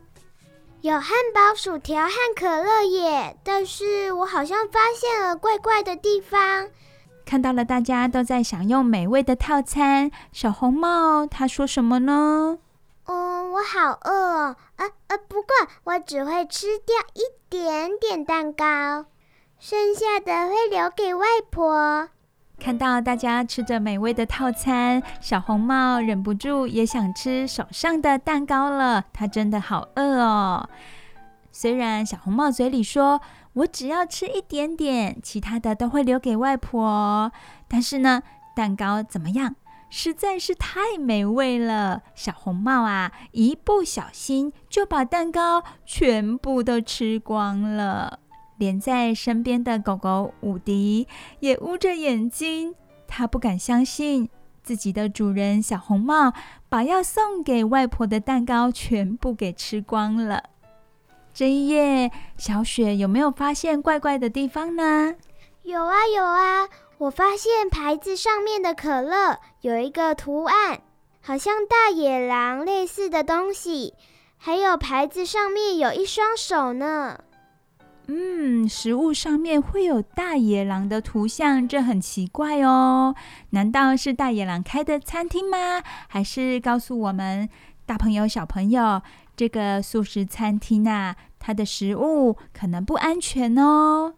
[0.82, 3.38] 有汉堡、薯条和可乐耶！
[3.46, 6.68] 但是我好像发现了怪怪的地方。
[7.26, 12.60] 看到了大家都在享用美味的套餐，小红帽他说什么呢？
[13.06, 14.84] 嗯，我好饿哦。
[14.84, 15.50] 啊啊，不过
[15.84, 19.06] 我只会吃掉一点点蛋糕，
[19.60, 22.10] 剩下的会留给外婆。
[22.58, 29.04] 看到大家吃着美味的套餐，小红帽忍不住也想吃手上的蛋糕了。
[29.12, 30.70] 他真的好饿哦。
[31.52, 33.22] 虽然小红帽嘴里说
[33.54, 37.32] ：“我只要吃一点点，其他的都会留给外婆。”
[37.68, 38.24] 但是呢，
[38.56, 39.56] 蛋糕怎么样？
[39.90, 48.20] 实在是太美味了，小红帽啊，一不小心就把蛋糕全部都吃光了。
[48.58, 51.08] 连在身边的狗狗伍迪
[51.40, 52.74] 也捂着眼睛，
[53.08, 54.30] 他不敢相信
[54.64, 56.34] 自己的主人小红帽
[56.70, 60.44] 把要送给外婆的蛋糕全部给吃光了。
[61.34, 65.16] 这一夜，小雪有没有发现怪怪的地方呢？
[65.64, 66.70] 有啊，有啊。
[67.06, 70.82] 我发现牌子上面的可乐有一个图案，
[71.22, 73.94] 好像大野狼类似的东西，
[74.38, 77.20] 还有牌子上面有一双手呢。
[78.08, 83.14] 嗯，食物上面会有大野狼的图像，这很奇怪哦。
[83.52, 85.84] 难道是大野狼开的餐厅吗？
[86.08, 87.48] 还是告诉我们
[87.86, 89.02] 大朋友小朋友，
[89.36, 94.16] 这个素食餐厅啊，它的食物可能不安全哦？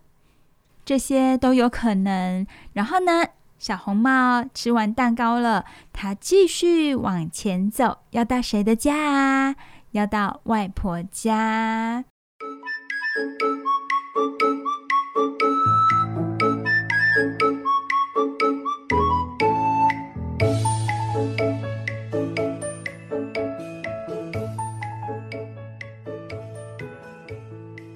[0.87, 2.47] 这些都有可能。
[2.71, 3.25] 然后呢，
[3.59, 9.55] 小红帽吃完蛋糕了，他继续往前走，要到谁的家啊？
[9.91, 12.05] 要到外婆家。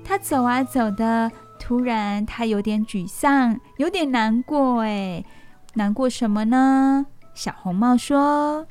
[0.04, 1.32] 他走啊走的。
[1.62, 4.82] 突然，他有点沮丧，有点难过。
[4.82, 5.24] 哎，
[5.76, 7.06] 难过什么呢？
[7.36, 8.66] 小红帽说：“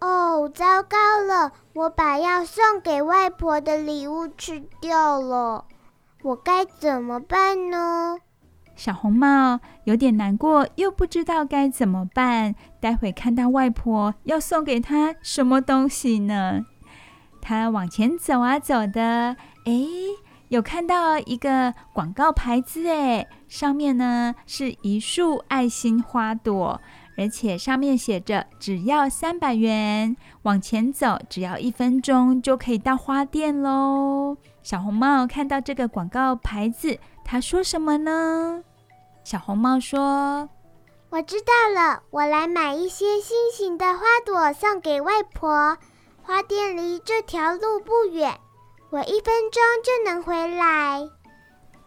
[0.00, 0.96] 哦，糟糕
[1.26, 5.64] 了，我把要送给外婆的礼物吃掉了，
[6.22, 8.18] 我该怎么办呢？”
[8.76, 12.54] 小红帽有点难过，又不知道该怎么办。
[12.80, 16.66] 待会看到外婆要送给他什么东西呢？
[17.40, 19.72] 他往前走啊走的，哎。
[20.50, 26.80] 有看到一个广告牌子诶，上面呢是一束爱心花朵，
[27.16, 34.36] 而且上面写着只要三百元，往前走只要一分钟就可以到花店喽。
[34.60, 38.64] 小红帽看到这个广告牌子，他说什么呢？
[39.22, 40.48] 小红帽说
[41.10, 45.78] ：“我知道了，我来买一些心形的花朵送给外婆。
[46.22, 48.36] 花店离这条路不远。”
[48.90, 51.08] 我一分钟就能回来。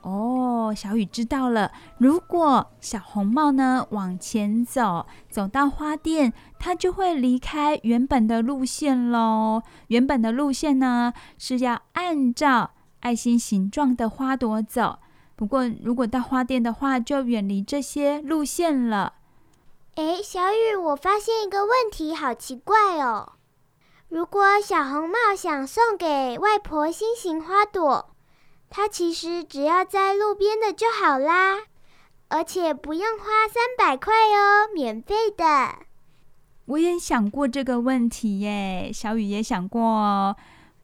[0.04, 1.72] 哦，小雨知道了。
[1.98, 9.64] 如果小红帽呢往前走，走到花店，它就会离开原本的路线喽。
[9.88, 15.00] 原本的路线呢是要按照爱心形状的花朵走。
[15.36, 19.14] 不过，如果到花店的话，就远离这些路线了。
[19.96, 23.34] 哎，小雨，我发现一个问题，好奇怪哦。
[24.14, 28.12] 如果小红帽想送给外婆心形花朵，
[28.70, 31.62] 它其实只要在路边的就好啦，
[32.28, 35.80] 而且不用花三百块哦，免费的。
[36.66, 40.36] 我也想过这个问题耶，小雨也想过哦。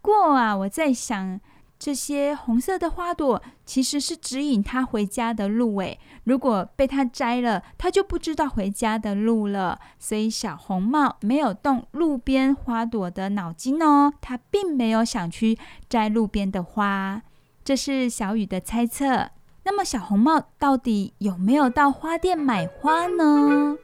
[0.01, 1.39] 过啊，我在想。
[1.77, 5.97] 这些红色的花朵其实是指引他回家的路，诶，
[6.29, 9.79] 如果被他摘了，他就不知道回家的路了。
[9.97, 15.57] 所以小红帽没有动路边花朵的脑筋哦，他并没有想去
[15.89, 17.23] 摘路边的花。
[17.63, 19.31] 这是小雨的猜测。
[19.63, 23.75] 那么小红帽到底有没有到花店买花呢？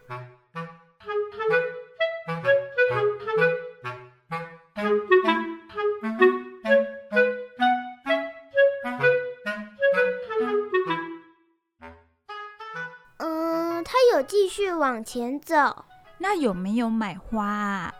[14.86, 15.84] 往前走，
[16.20, 17.92] 那有没有买花啊？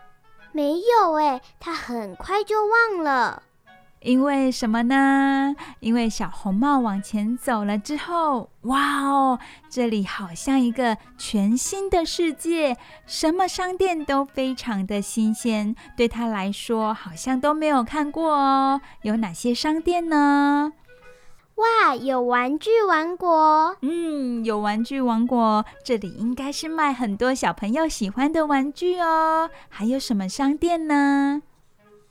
[0.52, 3.42] 没有哎，他很快就忘了。
[4.02, 5.56] 因为什么呢？
[5.80, 18.80] 因为小红帽往前走了之后，哇哦，这里好像一个全新的世界，什么商店都非常的新鲜，对他来说好像都没有看过哦。
[19.02, 20.72] 有哪些商店呢？
[21.56, 29.48] 哇，有玩具王国，嗯，有玩具王国，这里应该是卖很多小朋友喜欢的玩具哦。
[29.70, 31.40] 还有什么商店呢？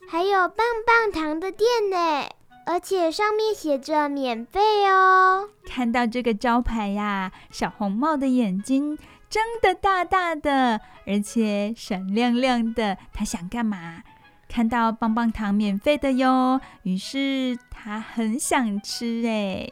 [0.10, 2.28] 还有棒棒糖的店呢，
[2.66, 5.50] 而且上面写着免费哦。
[5.64, 8.98] 看到这个招牌呀，小红帽的眼睛
[9.30, 12.98] 睁得大大的，而且闪亮亮的。
[13.14, 14.02] 他想干嘛？
[14.48, 19.70] 看到棒棒糖免费的哟，于是他很想吃哎。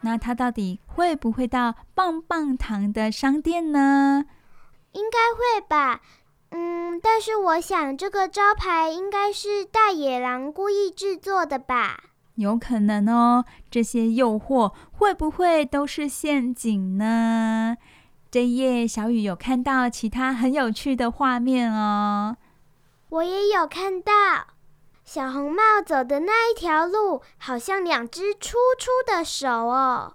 [0.00, 4.24] 那他到底会不会到棒棒糖的商店呢？
[4.92, 6.00] 应该会吧。
[6.50, 12.04] 嗯，但是我想这个招牌应该是大野狼故意制作的吧？
[12.36, 17.76] 有可能哦，这些诱惑会不会都是陷阱呢？
[18.30, 22.36] 这一页小雨有看到其他很有趣的画面哦。
[23.10, 24.12] 我也有看到，
[25.02, 30.14] 小红帽走的那一条路，好像两只粗粗的手哦。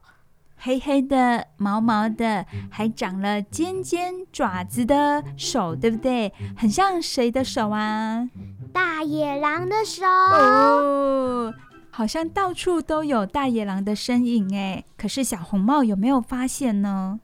[0.58, 6.32] 黑黑的、毛毛的，还长了尖尖爪子的手，对不对？
[6.56, 8.30] 很像谁的手啊？
[8.72, 10.06] 大野狼的手。
[10.06, 11.54] 哦，
[11.90, 14.86] 好像到处都有大野狼的身影哎。
[14.96, 17.20] 可是小红帽有没有发现呢？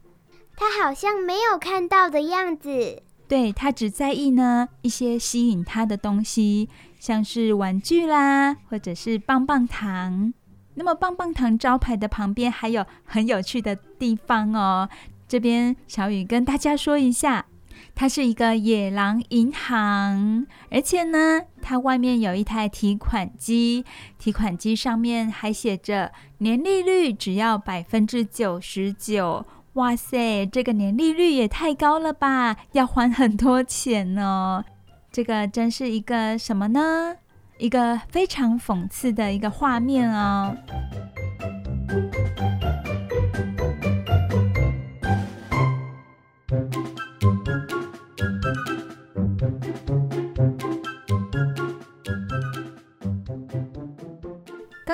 [0.57, 3.03] 他好像没有看到的样子。
[3.29, 6.67] 对，他只在意呢一些吸引他的东西，
[6.99, 10.33] 像是玩具啦，或者是棒棒糖。
[10.73, 14.89] 那么棒棒糖招牌的旁边还有很有趣的地方哦。
[15.27, 17.45] 这边小雨跟大家说一下，
[17.93, 23.85] 它是一个野狼银行，而且呢，它外面有一台提款机，
[24.17, 29.45] 提款机上面还写着年利率只要百分之九十九。
[29.73, 34.63] 哇塞，这个年利率也太高了吧，要还很多钱哦。
[35.11, 37.15] 这个真是一个什么呢？
[37.57, 40.55] 一个非常讽刺的一个画面哦。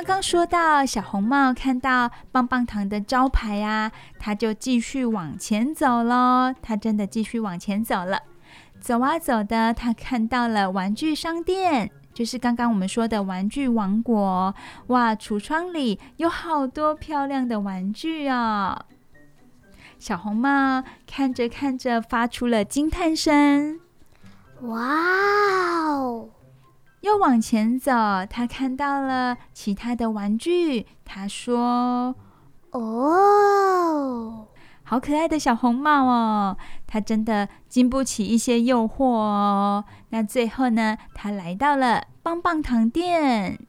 [0.06, 6.54] 刚刚说到小红帽看到棒棒糖的招牌啊，他就继续往前走喽。
[6.62, 8.22] 他真的继续往前走了，
[8.80, 11.90] 走啊走的，他看到了玩具商店。
[12.14, 14.54] 就是刚刚我们说的玩具王国，
[14.88, 15.16] 哇！
[15.16, 18.86] 橱窗里有好多漂亮的玩具哦。
[19.98, 23.80] 小红帽看着看着，发出了惊叹声
[24.62, 24.78] ：“哇
[25.90, 26.30] 哦！”
[27.06, 27.92] 又往前走，
[28.28, 30.88] 他看到了其他的玩具。
[31.06, 32.16] 他说
[32.74, 34.48] ：“哦。”
[34.82, 39.86] 好可爱的小红帽哦，他真的经不起一些诱惑哦。
[40.10, 43.60] 那最后呢，他来到了棒棒糖店。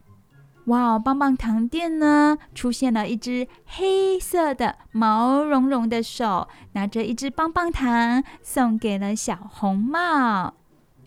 [0.67, 10.55] 哇，棒棒糖店呢，出现了一只黑色的毛茸茸的手，拿着一只棒棒糖送给了小红帽，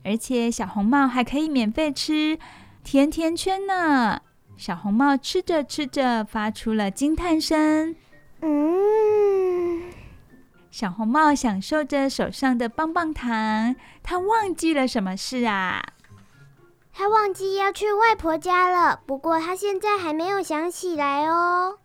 [0.03, 2.39] 而且小红帽还可以免费吃
[2.83, 4.21] 甜甜圈呢。
[4.57, 7.95] 小红帽吃着吃着，发出了惊叹声
[8.41, 9.83] ：“嗯。”
[10.71, 15.83] 小红帽享受着手上的棒棒糖，他忘记了什么事啊？
[16.93, 18.99] 他忘记要去外婆家了。
[19.05, 21.77] 不过他现在还没有想起来哦。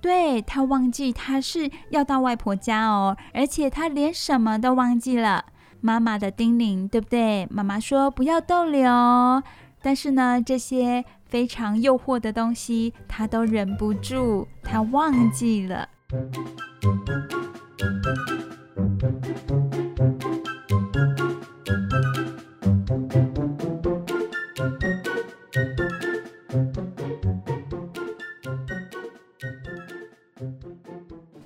[0.00, 5.44] 对，他忘记他是要到外婆家哦，而且他连什么都忘记了。
[5.80, 7.46] 妈妈的叮咛，对不对？
[7.50, 9.42] 妈妈说不要逗留，
[9.82, 15.88] 但是呢，这些非常诱惑的东西，他都忍不住，他忘记了。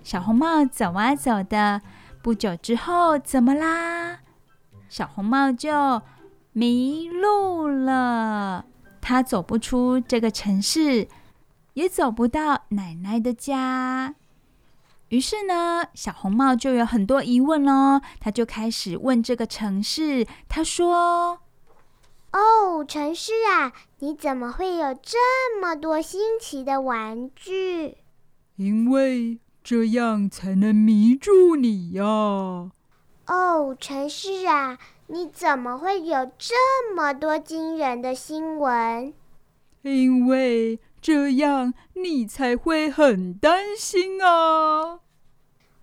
[0.03, 1.80] 小红帽走啊走的，
[2.22, 4.20] 不久之后怎么啦？
[4.95, 6.03] 小红帽就
[6.53, 8.64] 迷路了，
[9.01, 11.09] 他走不出这个城市，
[11.72, 14.14] 也走不到奶奶的家。
[15.09, 18.03] 于是呢，小红帽就有很多疑问哦。
[18.20, 21.40] 他就开始问这个城市，他说
[22.30, 27.97] ：“哦，城市啊，你怎么会有这么多新奇的玩具？
[28.55, 32.70] 因为这样才能迷住你呀。”
[33.27, 39.14] 哦，城市啊，你怎么会有这么多惊人的新闻？
[39.83, 45.01] 因为这样你才会很担心啊。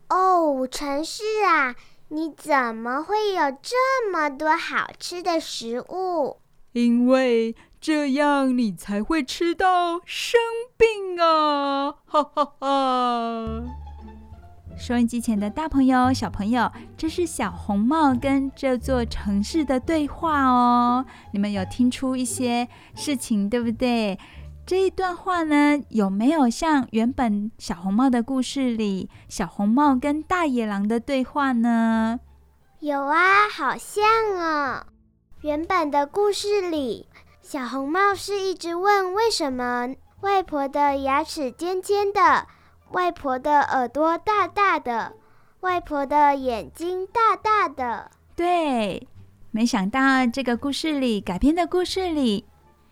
[0.10, 1.76] 哦，城市啊，
[2.10, 6.38] 你怎么会有这么多好吃的食物？
[6.74, 10.40] 因为这样你才会吃到生
[10.78, 11.96] 病啊！
[12.06, 13.81] 哈哈哈。
[14.78, 21.06] 收音机前的大朋友、小朋友，这是小红帽跟这座城市的对话哦。
[21.32, 24.18] 你们有听出一些事情，对不对？
[24.66, 32.20] 这一段话呢，有没有像原本小红帽的故事里，小红帽跟大野狼的对话呢？
[32.80, 34.04] 有啊，好像
[34.38, 34.86] 哦。
[35.42, 37.08] 原本的故事里，
[37.42, 39.90] 小红帽是一直问为什么
[40.22, 42.48] 外婆的牙齿尖尖的，
[42.94, 45.14] 外婆的耳朵大大的，
[45.62, 48.12] 外婆的眼睛大大的。
[48.36, 49.08] 对，
[49.52, 52.46] 没想到这个故事里改编的故事里。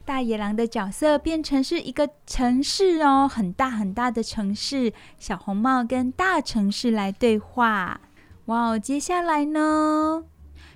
[0.06, 4.92] 大野狼的角色变成是一个城市哦，很大很大的城市。
[5.20, 8.00] 小红帽跟大城市来对话。
[8.46, 10.24] 哇哦，接下来呢？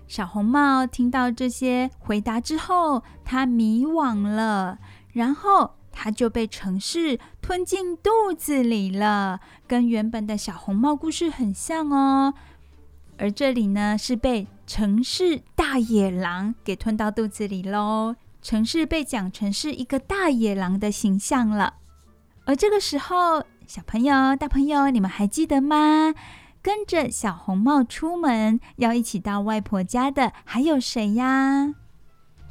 [0.07, 4.78] 小红帽听到这些回答之后，他迷惘了，
[5.13, 12.33] 然后他就被城市吞进肚子里了，跟原本的小红帽故事很像哦。
[13.17, 18.15] 而这里呢，是被城市大野狼给吞到肚子里喽。
[18.41, 21.75] 城市被讲成是一个大野狼的形象了，
[22.45, 26.13] 而这个时候，小朋友、大朋友，你们还记得吗？
[26.61, 31.73] 跟着小红帽出门要一起到外婆家的还有谁呀？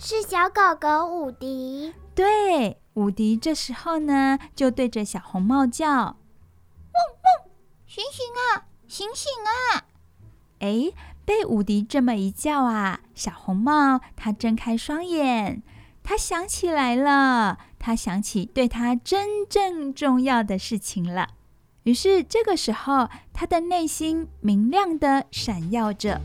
[0.05, 1.95] 是小狗狗伍迪。
[2.13, 6.17] 对，伍迪这时候呢，就对着小红帽叫：“汪
[7.23, 7.49] 汪，
[7.87, 9.87] 醒醒啊，醒醒啊！”
[10.59, 10.91] 哎，
[11.25, 15.63] 被伍迪这么一叫啊，小红帽他睁开双眼。
[16.03, 21.29] 他想起来了，他想起对他真正重要的事情了。
[21.85, 26.21] 于是这个时候，他的内心明亮的闪耀着。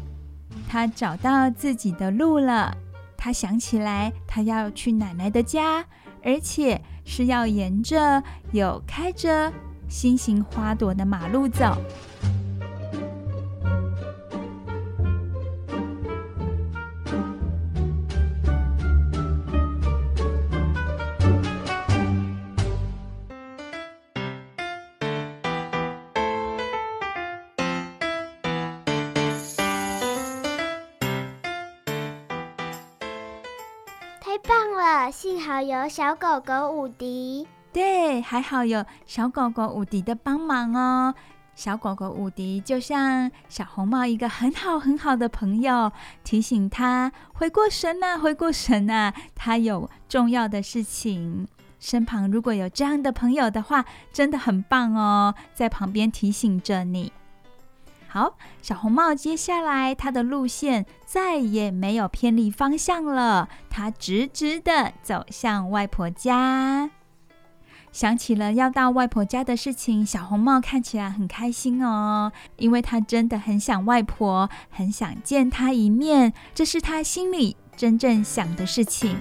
[0.68, 2.76] 他找到自己的路了。
[3.18, 5.84] 他想起来，他要去奶奶的家，
[6.24, 9.52] 而且是要沿着有开着
[9.90, 11.76] 心形花朵的马路走。
[35.20, 41.16] 幸好有小狗狗伍迪，对，还好有小狗狗伍迪的帮忙哦。
[41.56, 45.92] 小狗狗伍迪就像小红帽一个很好很好的朋友，
[46.24, 51.48] 提醒他回过神呐，回过神呐，他有重要的事情。
[51.80, 57.12] 身旁如果有这样的朋友的话，真的很棒哦，在旁边提醒着你。
[58.18, 66.90] 好，小红帽接下来他的路线再也没有偏离方向了，他直直的走向外婆家。
[67.92, 79.16] 想起了要到外婆家的事情，小红帽看起来很开心哦，因为他真的很想外婆，很想见她一面，这是他心里真正想的事情。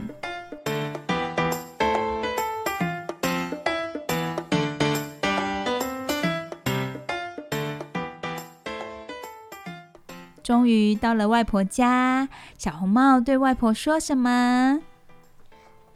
[10.46, 14.80] 终于到了外婆家，小红帽对外婆说什么？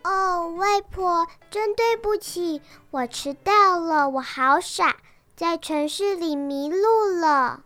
[0.02, 4.96] 哦，外婆，真对不起，我迟到了，我好傻，
[5.36, 7.60] 在城市里迷路了。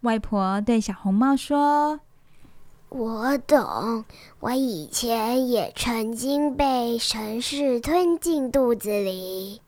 [0.00, 2.00] 外婆对小红帽说
[2.88, 4.06] ：“我懂，
[4.40, 9.60] 我以前也曾经被城市吞进肚子里。”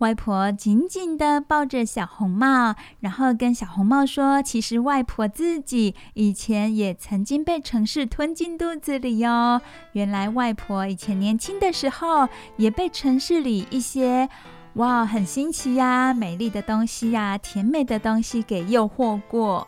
[0.00, 9.60] 外婆紧紧地抱着小红帽，然后跟小红帽说：“其实外婆自己以前也曾经被城市吞进肚子里哦。
[9.92, 12.26] 原来外婆以前年轻的时候
[12.56, 14.26] 也被城市里一些
[14.74, 19.66] 哇很新奇呀、美丽的东西呀、甜美的东西给诱惑过。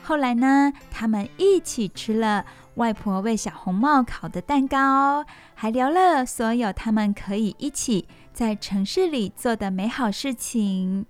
[0.00, 2.44] 后来呢，他们一起吃了
[2.76, 5.24] 外婆为小红帽烤的蛋糕，
[5.56, 8.06] 还聊了所有他们可以一起。”
[8.40, 11.04] 在城市里做的美好事情，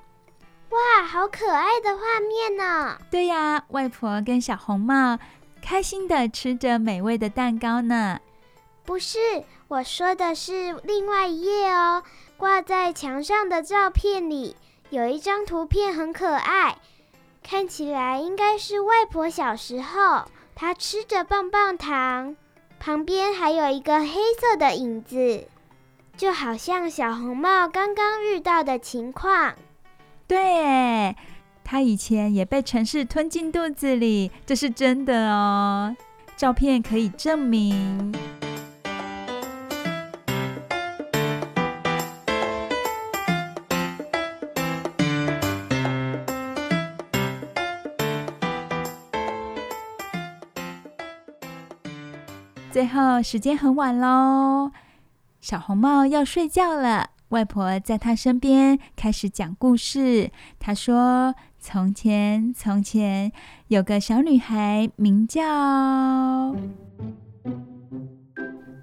[0.70, 2.98] 哇，好可爱的画面呢！
[3.08, 5.16] 对呀，外婆跟小红帽
[5.62, 8.18] 开心的吃着美味的蛋糕呢。
[8.84, 12.02] 不是，我说的是另外一页哦。
[12.36, 14.56] 挂在墙上的照片里
[14.88, 16.78] 有一张图片很可爱，
[17.44, 20.24] 看起来应该是外婆小时候，
[20.56, 22.34] 她吃着棒棒糖，
[22.80, 25.46] 旁边还有一个黑色的影子。
[26.20, 29.54] 就好像小红帽刚刚遇到的情况。
[30.26, 31.16] 对，
[31.64, 35.96] 他以前也被城市吞进肚子里，这是真的哦。
[36.36, 38.14] 照片可以证明。
[52.70, 54.70] 最后，时间很晚喽，
[55.40, 57.10] 小红帽要睡觉了。
[57.30, 60.30] 外婆在她身边开始讲故事。
[60.58, 63.32] 她说：“从前，从前
[63.68, 66.54] 有个小女孩，名叫……”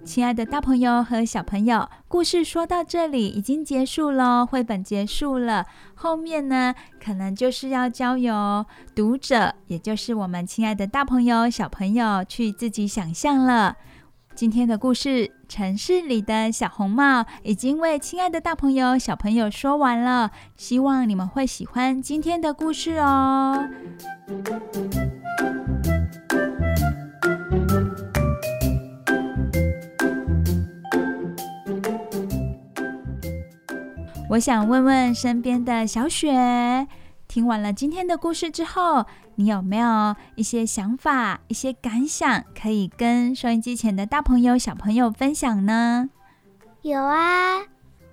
[0.04, 5.66] 亲爱的大朋友和小朋友，故事说到这里已经结束了，绘本结束了。
[5.96, 13.76] 后面呢，可能就是要交由读者，也就是我们亲爱的大朋友、小朋友去自己想象了。
[14.38, 23.68] 今天的故事《城市里的小红帽》已经为亲爱的大朋友、小朋友说完了，希望你们会喜欢今天的故事哦。
[34.30, 36.88] 我想问问身边的小雪，
[37.28, 39.04] 听完了今天的故事之后，
[39.40, 46.10] 你有没有一些想法、一些感想，可以跟收音机前的大朋友、小朋友分享呢？
[46.82, 47.62] 有啊，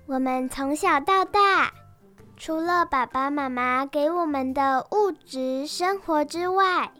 [0.05, 1.71] 我们从小到大，
[2.37, 6.91] 除了爸爸妈妈给我们的物质生活之外，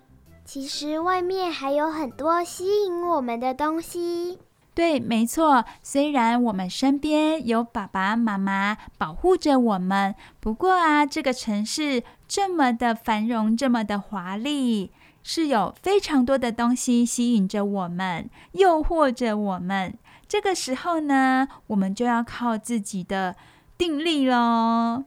[0.43, 4.39] 其实外面还有很多吸引我们的东西。
[4.73, 5.63] 对，没错。
[5.81, 14.91] 虽然我们身边有爸爸妈妈保护着我们，不过啊，这个城市这么的繁荣，这么的华丽，
[15.23, 19.97] 是有非常多的东西吸引着我们，诱惑着我们。
[20.27, 23.35] 这个时候呢，我们就要靠自己的
[23.77, 25.03] 定力喽。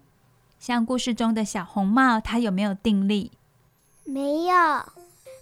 [0.59, 3.33] 像故事中的小红帽，它有没有定力？
[4.05, 4.55] 没有，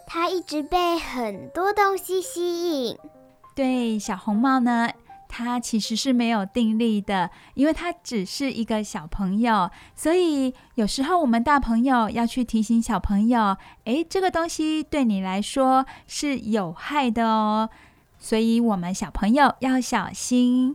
[0.06, 2.98] 它一直被很多东西吸引。
[3.54, 4.90] 对，小红帽呢，
[5.38, 17.68] 它其实是没有定力的，因为它只是一个小朋友，所以有时候我们大朋友要去提醒小朋友，诶，这个东西对你来说是有害的哦，
[18.18, 20.74] 所以我们小朋友要小心，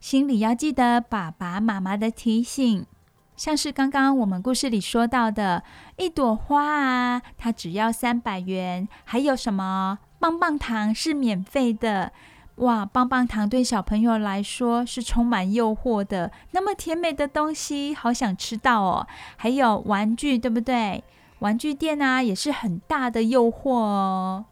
[0.00, 2.84] 心里要记得爸爸妈妈的提醒，
[3.36, 5.62] 像是刚刚我们故事里说到的
[5.98, 10.00] 一朵花啊，它只要三百元，还有什么？
[10.18, 12.10] 棒棒糖是免费的，
[12.56, 12.86] 哇！
[12.86, 19.06] 棒棒糖对小朋友来说是充满诱惑的，那么甜美的东西，好想吃到哦。
[19.36, 21.02] 还有玩具，对不对？
[21.40, 24.44] 玩具店啊，也是很大的诱惑哦。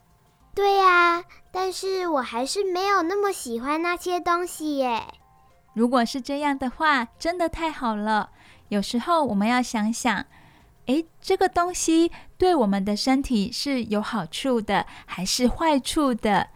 [0.55, 1.23] 对呀，
[1.53, 5.03] 但是我还是没有那么喜欢那些东西耶。
[5.73, 8.31] 如果是这样的话，真的太好了。
[8.69, 10.27] 有时候我们要想想。
[10.87, 16.49] 诶，这个东西对我们的身体是有好处的，还是坏处的？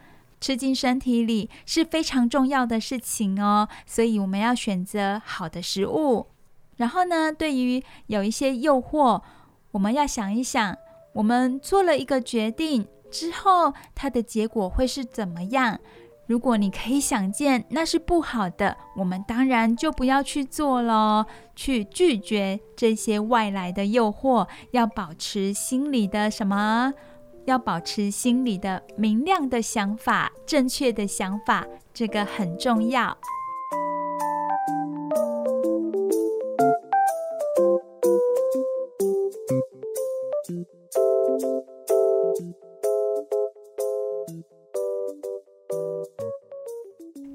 [0.47, 3.66] 吃进身体里是非常重要的事情哦。
[3.84, 6.28] 所以我们要选择好的食物。
[6.76, 9.20] 然后呢，对于有一些诱惑，
[9.72, 10.76] 我们要想一想，
[11.14, 15.80] 我们做了一个决定之后，它的结果会是怎么样？
[16.28, 21.26] 如果你可以想见那是不好的，我们当然就不要去做咯，
[21.57, 26.94] 去拒绝这些外来的诱惑，要保持心里的什么？
[27.47, 33.16] 要保持心里的明亮的想法，正确的想法，这个很重要。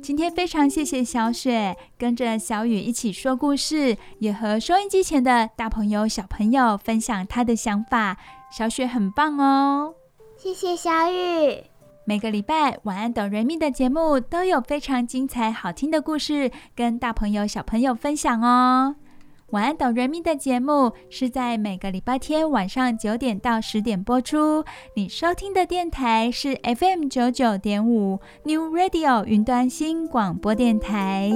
[0.03, 8.17] 今天非常谢谢小雪跟着小雨一起说故事，也和收音机前的大朋友、小朋友分享她的想法。
[8.51, 9.95] 小雪很棒哦，
[10.43, 11.63] 谢谢小雨。
[12.03, 18.95] 每个礼拜晚安哆瑞咪的节目都有非常精彩好听的故事跟大朋友、小朋友分享哦。
[19.51, 24.65] 晚安，哆瑞咪的节目是在每个礼拜天晚上九点到十点播出。
[24.95, 31.31] 你收听的电台是 FM 九九点五 New Radio 云端新广播电台。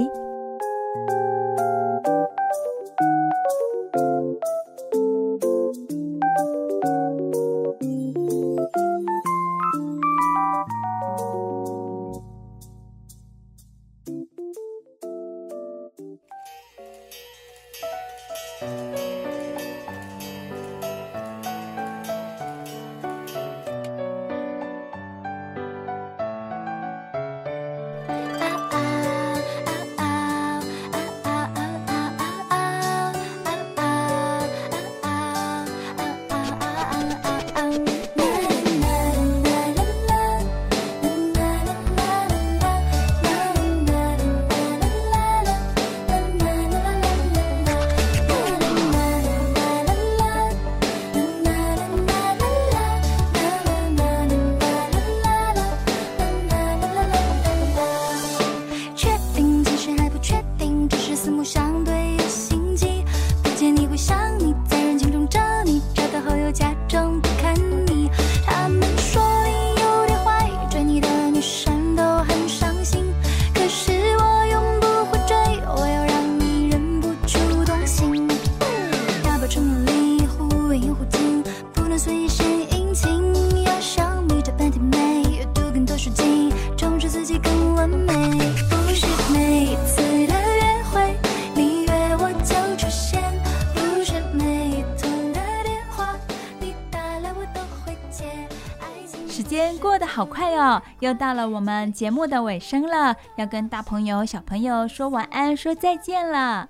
[101.06, 106.68] 又到了我们节目的尾声了，要跟大朋友、小朋友说晚安、说再见了。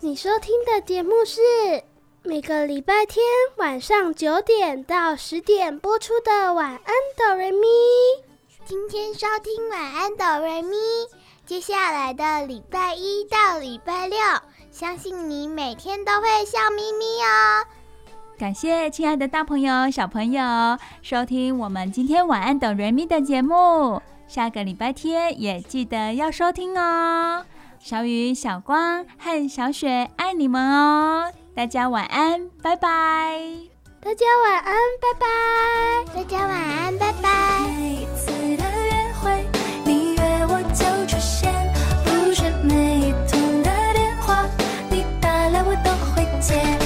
[0.00, 1.40] 你收听的节目是
[2.24, 3.24] 每个礼拜天
[3.56, 7.60] 晚上九点到十点播出的《晚安，哆瑞咪》。
[8.64, 10.76] 今天收听《晚安，哆瑞咪》，
[11.46, 14.18] 接下来的礼拜一到礼拜六，
[14.72, 17.64] 相信你每天都会笑眯眯哦。
[18.38, 24.00] 感谢亲爱的大朋友、小朋友收听我们今天晚安等瑞咪的节目。
[24.28, 27.44] 下个礼拜天也记得要收听哦。
[27.80, 31.32] 小雨、小光和小雪爱你们哦！
[31.52, 33.40] 大家晚安，拜拜。
[34.00, 36.14] 大家晚安，拜拜。
[36.14, 37.28] 大家晚安，拜拜。
[37.76, 39.44] 每一次的约会，
[39.84, 41.52] 你约我就出现，
[42.04, 44.46] 不是每一通的电话，
[44.88, 46.77] 你打来我都会接。